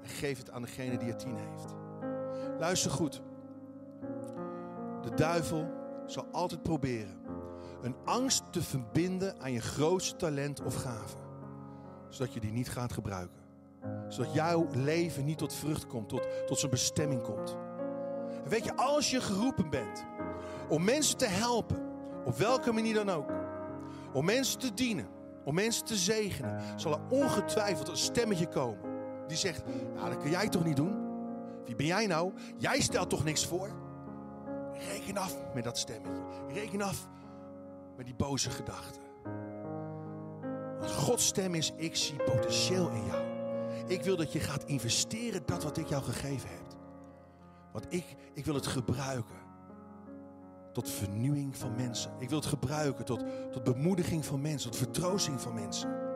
En 0.03 0.09
geef 0.09 0.38
het 0.38 0.51
aan 0.51 0.62
degene 0.62 0.98
die 0.98 1.09
er 1.09 1.16
tien 1.16 1.37
heeft. 1.37 1.74
Luister 2.59 2.90
goed. 2.90 3.22
De 5.03 5.14
duivel 5.14 5.70
zal 6.07 6.27
altijd 6.33 6.62
proberen 6.62 7.18
een 7.83 7.96
angst 8.05 8.53
te 8.53 8.62
verbinden 8.62 9.40
aan 9.40 9.53
je 9.53 9.61
grootste 9.61 10.16
talent 10.16 10.62
of 10.62 10.74
gave. 10.74 11.16
Zodat 12.09 12.35
je 12.35 12.40
die 12.40 12.53
niet 12.53 12.68
gaat 12.68 12.92
gebruiken. 12.92 13.40
Zodat 14.09 14.35
jouw 14.35 14.66
leven 14.73 15.25
niet 15.25 15.38
tot 15.38 15.55
vrucht 15.55 15.87
komt, 15.87 16.09
tot, 16.09 16.29
tot 16.47 16.59
zijn 16.59 16.71
bestemming 16.71 17.23
komt. 17.23 17.57
Weet 18.44 18.64
je, 18.64 18.77
als 18.77 19.11
je 19.11 19.21
geroepen 19.21 19.71
bent 19.71 20.05
om 20.68 20.85
mensen 20.85 21.16
te 21.16 21.27
helpen, 21.27 21.83
op 22.25 22.37
welke 22.37 22.73
manier 22.73 22.94
dan 22.94 23.11
ook, 23.11 23.33
om 24.12 24.25
mensen 24.25 24.59
te 24.59 24.75
dienen, 24.75 25.09
om 25.44 25.55
mensen 25.55 25.85
te 25.85 25.97
zegenen, 25.97 26.62
zal 26.77 26.92
er 26.92 27.01
ongetwijfeld 27.09 27.88
een 27.88 27.97
stemmetje 27.97 28.49
komen 28.49 28.79
die 29.27 29.37
zegt: 29.37 29.62
Nou, 29.94 30.11
dat 30.11 30.18
kun 30.18 30.31
jij 30.31 30.49
toch 30.49 30.64
niet 30.64 30.77
doen? 30.77 31.07
Wie 31.64 31.75
ben 31.75 31.87
jij 31.87 32.07
nou? 32.07 32.33
Jij 32.57 32.81
stelt 32.81 33.11
toch 33.11 33.25
niks 33.25 33.47
voor? 33.47 33.68
Reken 34.73 35.16
af 35.16 35.37
met 35.55 35.64
dat 35.64 35.79
stemmetje. 35.79 36.23
Reken 36.49 36.83
af 36.83 37.09
met 37.97 38.07
die 38.07 38.14
boze 38.14 38.51
gedachten. 38.51 39.08
Want 40.78 40.90
Gods 40.90 41.26
stem 41.26 41.54
is: 41.54 41.72
Ik 41.76 41.96
zie 41.96 42.16
potentieel 42.16 42.90
in 42.90 43.04
jou. 43.04 43.22
Ik 43.86 44.02
wil 44.02 44.16
dat 44.16 44.32
je 44.32 44.40
gaat 44.40 44.64
investeren 44.64 45.42
dat 45.46 45.62
wat 45.62 45.76
ik 45.76 45.88
jou 45.88 46.02
gegeven 46.02 46.48
heb. 46.48 46.76
Want 47.72 47.86
ik, 47.88 48.04
ik 48.34 48.44
wil 48.44 48.54
het 48.54 48.66
gebruiken 48.66 49.36
tot 50.72 50.90
vernieuwing 50.90 51.56
van 51.56 51.74
mensen. 51.76 52.10
Ik 52.18 52.28
wil 52.28 52.38
het 52.38 52.48
gebruiken 52.48 53.04
tot, 53.04 53.24
tot 53.52 53.64
bemoediging 53.64 54.24
van 54.24 54.40
mensen, 54.40 54.70
tot 54.70 54.78
vertroosting 54.78 55.40
van 55.40 55.54
mensen. 55.54 56.06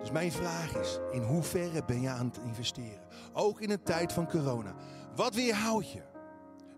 Dus 0.00 0.10
mijn 0.10 0.32
vraag 0.32 0.76
is, 0.76 0.98
in 1.10 1.22
hoeverre 1.22 1.84
ben 1.84 2.00
je 2.00 2.08
aan 2.08 2.26
het 2.26 2.38
investeren? 2.44 3.00
Ook 3.32 3.60
in 3.60 3.70
een 3.70 3.82
tijd 3.82 4.12
van 4.12 4.28
corona. 4.28 4.74
Wat 5.14 5.34
weerhoudt 5.34 5.92
je? 5.92 6.02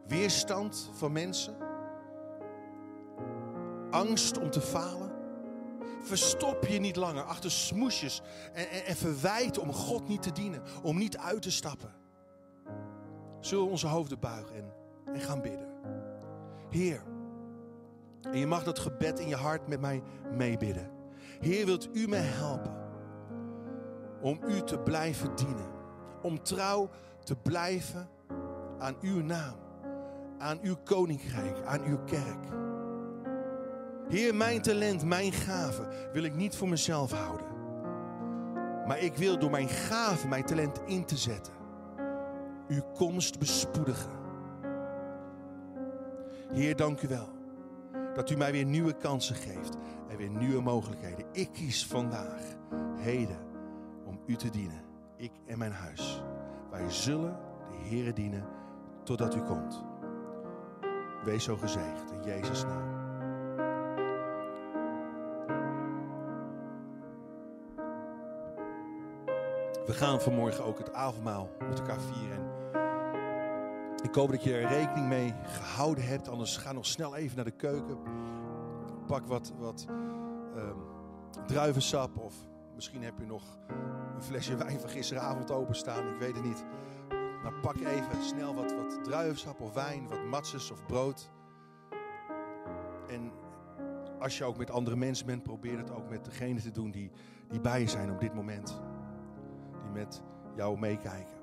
Weerstand 0.06 0.90
van 0.92 1.12
mensen? 1.12 1.54
Angst 3.90 4.38
om 4.38 4.50
te 4.50 4.60
falen? 4.60 5.09
Verstop 6.02 6.66
je 6.66 6.78
niet 6.78 6.96
langer 6.96 7.22
achter 7.22 7.50
smoesjes 7.50 8.22
en, 8.52 8.70
en, 8.70 8.84
en 8.84 8.96
verwijt 8.96 9.58
om 9.58 9.72
God 9.72 10.08
niet 10.08 10.22
te 10.22 10.32
dienen, 10.32 10.62
om 10.82 10.98
niet 10.98 11.18
uit 11.18 11.42
te 11.42 11.50
stappen. 11.50 11.94
Zullen 13.40 13.64
we 13.64 13.70
onze 13.70 13.86
hoofden 13.86 14.18
buigen 14.18 14.56
en, 14.56 14.72
en 15.14 15.20
gaan 15.20 15.42
bidden. 15.42 15.68
Heer, 16.70 17.02
en 18.22 18.38
je 18.38 18.46
mag 18.46 18.64
dat 18.64 18.78
gebed 18.78 19.20
in 19.20 19.28
je 19.28 19.36
hart 19.36 19.68
met 19.68 19.80
mij 19.80 20.02
meebidden. 20.32 20.90
Heer, 21.40 21.66
wilt 21.66 21.88
u 21.92 22.08
mij 22.08 22.20
helpen 22.20 22.80
om 24.20 24.38
u 24.48 24.62
te 24.62 24.78
blijven 24.78 25.36
dienen. 25.36 25.70
Om 26.22 26.42
trouw 26.42 26.90
te 27.24 27.36
blijven 27.36 28.08
aan 28.78 28.96
uw 29.00 29.22
naam, 29.22 29.56
aan 30.38 30.58
uw 30.62 30.76
koninkrijk, 30.84 31.64
aan 31.64 31.84
uw 31.84 32.04
kerk. 32.04 32.46
Heer, 34.10 34.34
mijn 34.34 34.62
talent, 34.62 35.04
mijn 35.04 35.32
gave 35.32 35.88
wil 36.12 36.22
ik 36.22 36.34
niet 36.34 36.56
voor 36.56 36.68
mezelf 36.68 37.12
houden. 37.12 37.46
Maar 38.86 38.98
ik 38.98 39.16
wil 39.16 39.38
door 39.38 39.50
mijn 39.50 39.68
gave, 39.68 40.28
mijn 40.28 40.44
talent 40.44 40.80
in 40.86 41.04
te 41.04 41.16
zetten, 41.16 41.52
uw 42.68 42.82
komst 42.94 43.38
bespoedigen. 43.38 44.10
Heer, 46.52 46.76
dank 46.76 47.02
u 47.02 47.08
wel 47.08 47.28
dat 48.14 48.30
u 48.30 48.36
mij 48.36 48.52
weer 48.52 48.64
nieuwe 48.64 48.96
kansen 48.96 49.34
geeft 49.34 49.76
en 50.08 50.16
weer 50.16 50.30
nieuwe 50.30 50.62
mogelijkheden. 50.62 51.26
Ik 51.32 51.48
kies 51.52 51.86
vandaag, 51.86 52.42
heden, 52.96 53.38
om 54.04 54.20
u 54.26 54.36
te 54.36 54.50
dienen. 54.50 54.84
Ik 55.16 55.32
en 55.46 55.58
mijn 55.58 55.72
huis. 55.72 56.22
Wij 56.70 56.90
zullen 56.90 57.36
de 57.68 57.88
Heere 57.88 58.12
dienen 58.12 58.46
totdat 59.04 59.34
u 59.34 59.40
komt. 59.40 59.84
Wees 61.24 61.44
zo 61.44 61.56
gezegend 61.56 62.10
in 62.12 62.22
Jezus' 62.22 62.64
naam. 62.64 62.99
We 69.90 69.96
gaan 69.96 70.20
vanmorgen 70.20 70.64
ook 70.64 70.78
het 70.78 70.92
avondmaal 70.92 71.50
met 71.68 71.78
elkaar 71.78 72.00
vieren. 72.00 72.50
Ik 74.02 74.14
hoop 74.14 74.30
dat 74.30 74.44
je 74.44 74.56
er 74.56 74.68
rekening 74.68 75.08
mee 75.08 75.34
gehouden 75.42 76.04
hebt. 76.04 76.28
Anders 76.28 76.56
ga 76.56 76.72
nog 76.72 76.86
snel 76.86 77.16
even 77.16 77.36
naar 77.36 77.44
de 77.44 77.50
keuken. 77.50 77.98
Pak 79.06 79.26
wat, 79.26 79.52
wat 79.58 79.86
ehm, 80.56 80.76
druivensap. 81.46 82.18
Of 82.18 82.34
misschien 82.74 83.02
heb 83.02 83.18
je 83.18 83.26
nog 83.26 83.42
een 84.14 84.22
flesje 84.22 84.56
wijn 84.56 84.80
van 84.80 84.88
gisteravond 84.88 85.50
openstaan. 85.50 86.08
Ik 86.08 86.18
weet 86.18 86.34
het 86.34 86.44
niet. 86.44 86.64
Maar 87.42 87.60
pak 87.60 87.76
even 87.76 88.22
snel 88.22 88.54
wat, 88.54 88.72
wat 88.72 89.04
druivensap 89.04 89.60
of 89.60 89.72
wijn. 89.74 90.08
Wat 90.08 90.24
matzes 90.24 90.70
of 90.70 90.86
brood. 90.86 91.30
En 93.08 93.32
als 94.18 94.38
je 94.38 94.44
ook 94.44 94.56
met 94.56 94.70
andere 94.70 94.96
mensen 94.96 95.26
bent, 95.26 95.42
probeer 95.42 95.78
het 95.78 95.90
ook 95.90 96.08
met 96.08 96.24
degene 96.24 96.60
te 96.60 96.70
doen 96.70 96.90
die, 96.90 97.10
die 97.48 97.60
bij 97.60 97.80
je 97.80 97.88
zijn 97.88 98.10
op 98.10 98.20
dit 98.20 98.34
moment. 98.34 98.80
Met 99.92 100.22
jou 100.56 100.78
meekijken. 100.78 101.38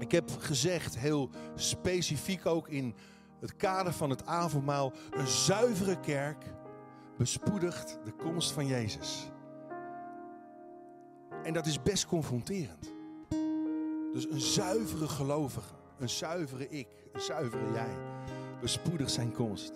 Ik 0.00 0.12
heb 0.12 0.30
gezegd, 0.38 0.98
heel 0.98 1.30
specifiek 1.54 2.46
ook 2.46 2.68
in 2.68 2.94
het 3.40 3.56
kader 3.56 3.92
van 3.92 4.10
het 4.10 4.26
avondmaal, 4.26 4.92
een 5.10 5.26
zuivere 5.26 6.00
kerk 6.00 6.44
bespoedigt 7.16 7.98
de 8.04 8.12
komst 8.12 8.52
van 8.52 8.66
Jezus. 8.66 9.30
En 11.42 11.52
dat 11.52 11.66
is 11.66 11.82
best 11.82 12.06
confronterend. 12.06 12.92
Dus 14.12 14.30
een 14.30 14.40
zuivere 14.40 15.08
gelovige, 15.08 15.74
een 15.98 16.08
zuivere 16.08 16.68
ik, 16.68 16.88
een 17.12 17.20
zuivere 17.20 17.72
jij, 17.72 17.96
bespoedigt 18.60 19.12
zijn 19.12 19.32
komst. 19.32 19.72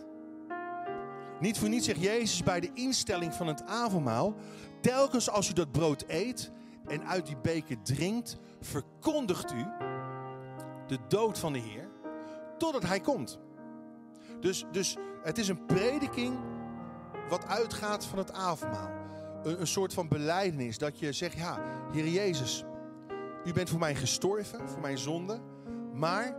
Niet 1.40 1.58
voor 1.58 1.68
niets 1.68 1.86
zegt 1.86 2.00
Jezus 2.00 2.42
bij 2.42 2.60
de 2.60 2.70
instelling 2.74 3.34
van 3.34 3.46
het 3.46 3.62
avondmaal, 3.62 4.34
telkens 4.80 5.30
als 5.30 5.50
u 5.50 5.52
dat 5.52 5.72
brood 5.72 6.04
eet 6.06 6.50
en 6.86 7.06
uit 7.06 7.26
die 7.26 7.36
beker 7.36 7.82
drinkt, 7.82 8.36
verkondigt 8.60 9.52
u 9.52 9.66
de 10.86 10.98
dood 11.08 11.38
van 11.38 11.52
de 11.52 11.58
Heer 11.58 11.88
totdat 12.58 12.82
Hij 12.82 13.00
komt. 13.00 13.38
Dus, 14.40 14.64
dus 14.72 14.96
het 15.22 15.38
is 15.38 15.48
een 15.48 15.66
prediking 15.66 16.38
wat 17.28 17.46
uitgaat 17.46 18.04
van 18.04 18.18
het 18.18 18.32
avondmaal. 18.32 18.90
Een, 19.42 19.60
een 19.60 19.66
soort 19.66 19.94
van 19.94 20.08
beleidenis 20.08 20.78
dat 20.78 20.98
je 20.98 21.12
zegt, 21.12 21.36
ja, 21.36 21.60
Heer 21.92 22.08
Jezus, 22.08 22.64
u 23.44 23.52
bent 23.52 23.70
voor 23.70 23.78
mij 23.78 23.94
gestorven, 23.94 24.68
voor 24.68 24.80
mijn 24.80 24.98
zonde, 24.98 25.40
maar 25.92 26.36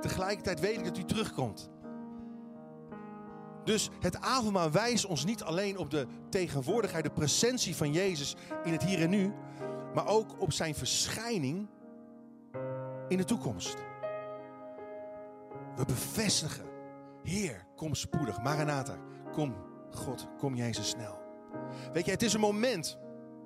tegelijkertijd 0.00 0.60
weet 0.60 0.78
ik 0.78 0.84
dat 0.84 0.98
u 0.98 1.04
terugkomt. 1.04 1.70
Dus 3.64 3.90
het 4.00 4.20
avondmaal 4.20 4.70
wijst 4.70 5.06
ons 5.06 5.24
niet 5.24 5.42
alleen 5.42 5.78
op 5.78 5.90
de 5.90 6.06
tegenwoordigheid, 6.28 7.04
de 7.04 7.10
presentie 7.10 7.76
van 7.76 7.92
Jezus 7.92 8.36
in 8.64 8.72
het 8.72 8.82
hier 8.82 9.00
en 9.02 9.10
nu, 9.10 9.32
maar 9.96 10.06
ook 10.06 10.40
op 10.40 10.52
zijn 10.52 10.74
verschijning 10.74 11.68
in 13.08 13.16
de 13.16 13.24
toekomst. 13.24 13.76
We 15.76 15.84
bevestigen, 15.84 16.64
Heer, 17.22 17.66
kom 17.76 17.94
spoedig. 17.94 18.42
Maranatha, 18.42 18.96
kom 19.32 19.54
God, 19.90 20.28
kom 20.38 20.54
Jezus 20.54 20.88
snel. 20.88 21.18
Weet 21.92 22.04
je, 22.04 22.10
het 22.10 22.22
is 22.22 22.34
een 22.34 22.40
moment, 22.40 22.98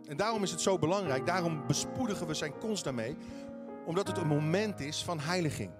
en 0.09 0.17
daarom 0.17 0.43
is 0.43 0.51
het 0.51 0.61
zo 0.61 0.79
belangrijk, 0.79 1.27
daarom 1.27 1.67
bespoedigen 1.67 2.27
we 2.27 2.35
zijn 2.35 2.59
komst 2.59 2.85
daarmee, 2.85 3.17
omdat 3.87 4.07
het 4.07 4.17
een 4.17 4.27
moment 4.27 4.81
is 4.81 5.05
van 5.05 5.21
heiliging. 5.21 5.71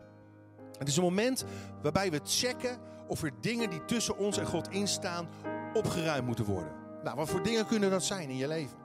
Het 0.79 0.89
is 0.89 0.97
een 0.97 1.03
moment 1.03 1.45
waarbij 1.83 2.11
we 2.11 2.21
checken 2.25 2.79
of 3.07 3.23
er 3.23 3.33
dingen 3.41 3.71
die 3.71 3.85
tussen 3.85 4.19
ons 4.19 4.39
en 4.39 4.47
God 4.47 4.69
instaan 4.69 5.29
opgeruimd 5.75 6.27
moeten 6.27 6.45
worden. 6.45 6.73
Nou, 7.05 7.17
wat 7.17 7.29
voor 7.29 7.43
dingen 7.43 7.67
kunnen 7.67 7.91
dat 7.91 8.05
zijn 8.05 8.29
in 8.29 8.37
je 8.37 8.49
leven? 8.49 8.79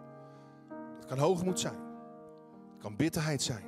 Het 0.97 1.05
kan 1.05 1.17
hoogmoed 1.17 1.59
zijn. 1.59 1.84
Kan 2.85 2.95
bitterheid 2.95 3.41
zijn. 3.41 3.63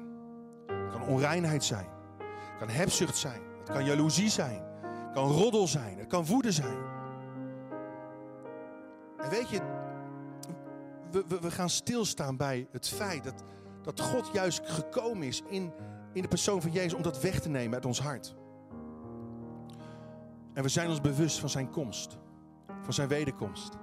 Het 0.68 0.91
kan 0.91 1.07
onreinheid 1.07 1.63
zijn. 1.63 1.86
Het 2.18 2.57
kan 2.59 2.70
hebzucht 2.70 3.18
zijn. 3.18 3.41
Het 3.59 3.70
kan 3.70 3.86
jaloezie 3.86 4.30
zijn. 4.30 4.63
Het 4.82 5.13
kan 5.13 5.32
roddel 5.32 5.68
zijn. 5.68 5.97
Het 5.97 6.07
kan 6.07 6.26
woede 6.26 6.51
zijn. 6.51 6.78
En 9.18 9.30
weet 9.30 9.49
je, 9.49 9.59
we, 11.11 11.24
we, 11.28 11.39
we 11.39 11.51
gaan 11.51 11.70
stilstaan 11.70 12.38
bij 12.38 12.68
het 12.72 12.88
feit 12.88 13.24
dat, 13.24 13.43
dat 13.82 14.01
God 14.01 14.30
juist 14.34 14.70
gekomen 14.70 15.28
is 15.28 15.43
in, 15.47 15.74
in 16.13 16.22
de 16.22 16.28
persoon 16.28 16.61
van 16.61 16.72
Jezus 16.72 16.93
om 16.93 17.01
dat 17.01 17.22
weg 17.22 17.39
te 17.39 17.49
nemen 17.49 17.74
uit 17.74 17.86
ons 17.86 18.01
hart. 18.01 18.36
En 20.53 20.63
we 20.63 20.70
zijn 20.70 20.89
ons 20.89 21.01
bewust 21.01 21.39
van 21.39 21.49
zijn 21.49 21.70
komst, 21.70 22.18
van 22.82 22.93
zijn 22.93 23.07
wederkomst. 23.07 23.78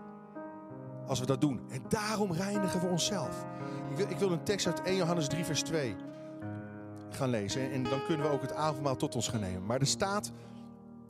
Als 1.06 1.20
we 1.20 1.26
dat 1.26 1.40
doen. 1.40 1.60
En 1.70 1.82
daarom 1.88 2.32
reinigen 2.32 2.80
we 2.80 2.86
onszelf. 2.86 3.44
Ik 3.90 3.96
wil, 3.96 4.10
ik 4.10 4.18
wil 4.18 4.32
een 4.32 4.44
tekst 4.44 4.66
uit 4.66 4.82
1 4.82 4.96
Johannes 4.96 5.28
3, 5.28 5.44
vers 5.44 5.62
2 5.62 5.96
gaan 7.10 7.28
lezen. 7.30 7.72
En 7.72 7.82
dan 7.82 8.04
kunnen 8.06 8.26
we 8.26 8.32
ook 8.32 8.42
het 8.42 8.52
avondmaal 8.52 8.96
tot 8.96 9.14
ons 9.14 9.28
gaan 9.28 9.40
nemen. 9.40 9.66
Maar 9.66 9.80
er 9.80 9.86
staat, 9.86 10.32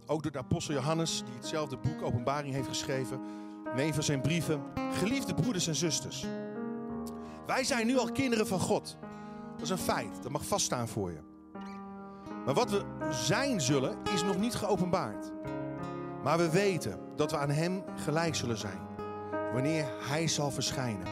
ook 0.06 0.22
door 0.22 0.32
de 0.32 0.38
apostel 0.38 0.74
Johannes, 0.74 1.22
die 1.24 1.34
hetzelfde 1.34 1.76
boek 1.76 2.02
Openbaring 2.02 2.54
heeft 2.54 2.68
geschreven. 2.68 3.20
In 3.76 3.94
van 3.94 4.02
zijn 4.02 4.20
brieven. 4.20 4.62
Geliefde 4.92 5.34
broeders 5.34 5.66
en 5.66 5.74
zusters. 5.74 6.26
Wij 7.46 7.64
zijn 7.64 7.86
nu 7.86 7.98
al 7.98 8.12
kinderen 8.12 8.46
van 8.46 8.60
God. 8.60 8.96
Dat 9.52 9.62
is 9.62 9.70
een 9.70 9.78
feit. 9.78 10.22
Dat 10.22 10.32
mag 10.32 10.46
vaststaan 10.46 10.88
voor 10.88 11.10
je. 11.10 11.18
Maar 12.44 12.54
wat 12.54 12.70
we 12.70 12.84
zijn 13.10 13.60
zullen, 13.60 13.96
is 14.14 14.22
nog 14.22 14.38
niet 14.38 14.54
geopenbaard. 14.54 15.32
Maar 16.22 16.38
we 16.38 16.50
weten 16.50 16.98
dat 17.16 17.30
we 17.30 17.36
aan 17.36 17.50
Hem 17.50 17.84
gelijk 17.96 18.34
zullen 18.34 18.58
zijn. 18.58 18.78
Wanneer 19.54 19.86
Hij 19.98 20.28
zal 20.28 20.50
verschijnen. 20.50 21.06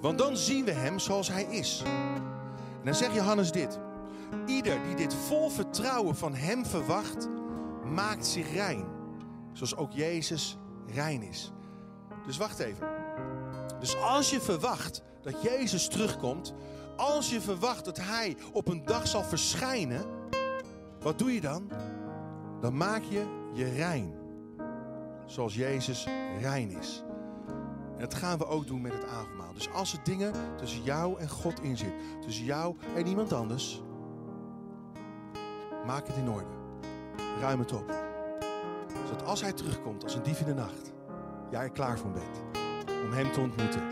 Want 0.00 0.18
dan 0.18 0.36
zien 0.36 0.64
we 0.64 0.70
Hem 0.70 0.98
zoals 0.98 1.28
Hij 1.28 1.44
is. 1.44 1.82
En 2.78 2.84
dan 2.84 2.94
zegt 2.94 3.14
Johannes 3.14 3.52
dit. 3.52 3.78
Ieder 4.46 4.82
die 4.82 4.94
dit 4.94 5.14
vol 5.14 5.48
vertrouwen 5.50 6.16
van 6.16 6.34
Hem 6.34 6.66
verwacht, 6.66 7.28
maakt 7.84 8.26
zich 8.26 8.52
rein. 8.52 8.84
Zoals 9.52 9.76
ook 9.76 9.92
Jezus 9.92 10.58
rein 10.86 11.22
is. 11.22 11.52
Dus 12.26 12.36
wacht 12.36 12.58
even. 12.58 12.88
Dus 13.80 13.96
als 13.96 14.30
je 14.30 14.40
verwacht 14.40 15.02
dat 15.22 15.42
Jezus 15.42 15.88
terugkomt, 15.88 16.54
als 16.96 17.30
je 17.30 17.40
verwacht 17.40 17.84
dat 17.84 17.96
Hij 17.96 18.36
op 18.52 18.68
een 18.68 18.84
dag 18.84 19.08
zal 19.08 19.22
verschijnen, 19.22 20.04
wat 21.00 21.18
doe 21.18 21.34
je 21.34 21.40
dan? 21.40 21.70
Dan 22.60 22.76
maak 22.76 23.02
je 23.02 23.50
je 23.54 23.64
rein. 23.64 24.14
Zoals 25.26 25.54
Jezus 25.54 26.06
rein 26.40 26.70
is. 26.70 27.02
En 27.94 28.00
dat 28.00 28.14
gaan 28.14 28.38
we 28.38 28.46
ook 28.46 28.66
doen 28.66 28.80
met 28.80 28.92
het 28.92 29.04
avondmaal. 29.04 29.52
Dus 29.52 29.70
als 29.70 29.92
er 29.92 30.02
dingen 30.02 30.32
tussen 30.56 30.82
jou 30.82 31.18
en 31.18 31.28
God 31.28 31.60
in 31.60 31.76
zit, 31.76 31.92
tussen 32.20 32.44
jou 32.44 32.76
en 32.96 33.06
iemand 33.06 33.32
anders, 33.32 33.82
maak 35.86 36.06
het 36.06 36.16
in 36.16 36.30
orde. 36.30 36.60
Ruim 37.40 37.58
het 37.58 37.72
op. 37.72 37.94
Zodat 39.06 39.24
als 39.24 39.40
Hij 39.40 39.52
terugkomt 39.52 40.04
als 40.04 40.14
een 40.14 40.22
dief 40.22 40.40
in 40.40 40.46
de 40.46 40.54
nacht, 40.54 40.92
jij 41.50 41.62
er 41.62 41.70
klaar 41.70 41.98
voor 41.98 42.10
bent 42.10 42.42
om 42.86 43.12
Hem 43.12 43.32
te 43.32 43.40
ontmoeten. 43.40 43.82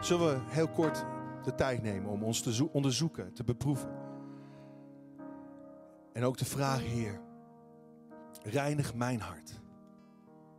Zullen 0.00 0.28
we 0.28 0.40
heel 0.46 0.68
kort 0.68 1.04
de 1.42 1.54
tijd 1.54 1.82
nemen 1.82 2.10
om 2.10 2.22
ons 2.22 2.40
te 2.40 2.68
onderzoeken, 2.72 3.32
te 3.32 3.44
beproeven. 3.44 3.90
En 6.12 6.24
ook 6.24 6.36
te 6.36 6.44
vragen, 6.44 6.86
Heer, 6.86 7.20
reinig 8.42 8.94
mijn 8.94 9.20
hart. 9.20 9.62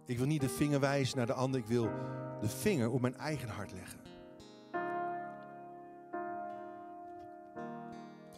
Ik 0.06 0.18
wil 0.18 0.28
niet 0.28 0.42
de 0.42 0.50
vinger 0.50 0.80
wijzen 0.80 1.18
naar 1.18 1.26
de 1.26 1.34
ander, 1.34 1.60
ik 1.60 1.66
wil 1.66 1.90
de 2.42 2.50
vinger 2.50 2.90
op 2.92 3.02
mijn 3.02 3.18
eigen 3.18 3.50
hart 3.50 3.72
leggen. 3.72 4.00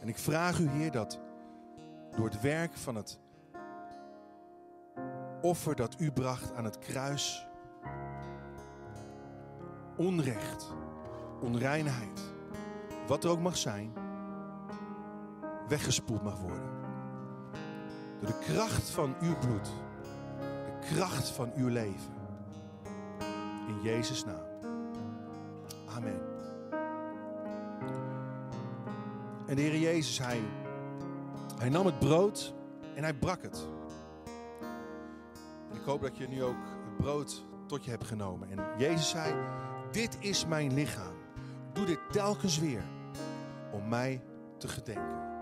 En 0.01 0.07
ik 0.07 0.18
vraag 0.18 0.59
u, 0.59 0.70
Heer, 0.70 0.91
dat 0.91 1.20
door 2.15 2.26
het 2.26 2.41
werk 2.41 2.74
van 2.74 2.95
het 2.95 3.20
offer 5.41 5.76
dat 5.76 5.95
u 5.99 6.11
bracht 6.11 6.53
aan 6.53 6.63
het 6.63 6.80
kruis, 6.80 7.47
onrecht, 9.97 10.74
onreinheid, 11.41 12.34
wat 13.07 13.24
er 13.24 13.30
ook 13.30 13.39
mag 13.39 13.57
zijn, 13.57 13.93
weggespoeld 15.68 16.24
mag 16.24 16.39
worden. 16.39 16.70
Door 18.20 18.30
de 18.30 18.39
kracht 18.39 18.89
van 18.89 19.15
uw 19.22 19.38
bloed, 19.38 19.70
kracht 20.93 21.29
van 21.29 21.51
uw 21.55 21.67
leven. 21.67 22.13
In 23.67 23.81
Jezus' 23.81 24.25
naam. 24.25 24.45
Amen. 25.95 26.21
En 29.47 29.55
de 29.55 29.61
Heer 29.61 29.77
Jezus, 29.77 30.19
hij, 30.19 30.41
hij 31.57 31.69
nam 31.69 31.85
het 31.85 31.99
brood 31.99 32.53
en 32.95 33.03
hij 33.03 33.13
brak 33.13 33.41
het. 33.41 33.67
Ik 35.73 35.81
hoop 35.85 36.01
dat 36.01 36.17
je 36.17 36.27
nu 36.27 36.43
ook 36.43 36.55
het 36.85 36.97
brood 36.97 37.45
tot 37.65 37.83
je 37.85 37.89
hebt 37.89 38.05
genomen. 38.05 38.49
En 38.49 38.65
Jezus 38.77 39.09
zei, 39.09 39.33
dit 39.91 40.17
is 40.19 40.45
mijn 40.45 40.73
lichaam. 40.73 41.15
Doe 41.73 41.85
dit 41.85 41.99
telkens 42.11 42.59
weer 42.59 42.83
om 43.71 43.88
mij 43.88 44.21
te 44.57 44.67
gedenken. 44.67 45.36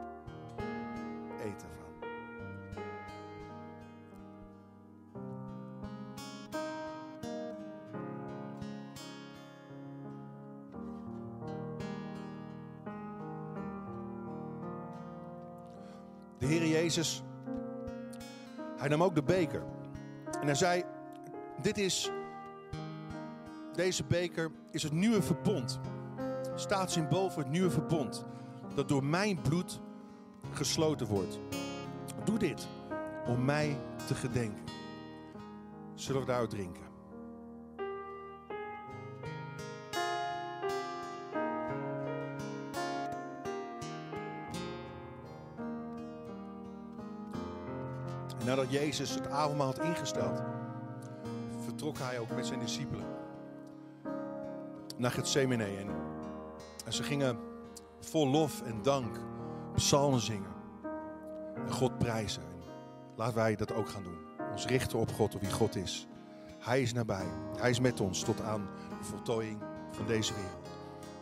De 16.37 16.45
Heer 16.45 16.67
Jezus, 16.67 17.23
hij 18.77 18.87
nam 18.87 19.03
ook 19.03 19.15
de 19.15 19.23
beker. 19.23 19.63
En 20.41 20.45
hij 20.45 20.55
zei, 20.55 20.83
dit 21.61 21.77
is, 21.77 22.11
deze 23.73 24.03
beker 24.03 24.51
is 24.71 24.83
het 24.83 24.93
nieuwe 24.93 25.21
verbond. 25.21 25.79
Staat 26.55 26.91
symbool 26.91 27.29
voor 27.29 27.43
het 27.43 27.51
nieuwe 27.51 27.71
verbond. 27.71 28.25
Dat 28.75 28.89
door 28.89 29.03
mijn 29.03 29.41
bloed 29.41 29.81
gesloten 30.51 31.07
wordt. 31.07 31.39
Doe 32.23 32.37
dit 32.37 32.67
om 33.27 33.45
mij 33.45 33.79
te 34.07 34.15
gedenken. 34.15 34.63
Zullen 35.93 36.21
we 36.21 36.27
daaruit 36.27 36.49
drinken? 36.49 36.84
Nadat 48.55 48.71
Jezus 48.71 49.13
het 49.13 49.27
avondmaal 49.27 49.67
had 49.67 49.79
ingesteld, 49.79 50.41
vertrok 51.63 51.97
hij 51.97 52.19
ook 52.19 52.35
met 52.35 52.45
zijn 52.45 52.59
discipelen 52.59 53.05
naar 54.97 55.11
Gethsemane. 55.11 55.63
En, 55.63 55.87
en 56.85 56.93
ze 56.93 57.03
gingen 57.03 57.37
vol 57.99 58.27
lof 58.27 58.61
en 58.61 58.81
dank 58.81 59.19
psalmen 59.73 60.19
zingen 60.19 60.53
en 61.55 61.71
God 61.71 61.97
prijzen. 61.97 62.41
En 62.41 62.63
laten 63.15 63.35
wij 63.35 63.55
dat 63.55 63.73
ook 63.73 63.89
gaan 63.89 64.03
doen. 64.03 64.17
Ons 64.51 64.65
richten 64.65 64.99
op 64.99 65.11
God, 65.11 65.35
op 65.35 65.41
wie 65.41 65.51
God 65.51 65.75
is. 65.75 66.07
Hij 66.59 66.81
is 66.81 66.93
nabij. 66.93 67.27
Hij 67.57 67.69
is 67.69 67.79
met 67.79 67.99
ons 67.99 68.23
tot 68.23 68.41
aan 68.41 68.69
de 68.99 69.05
voltooiing 69.05 69.61
van 69.91 70.05
deze 70.05 70.33
wereld. 70.33 70.69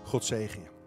God 0.04 0.26
zegen 0.26 0.62
je. 0.62 0.83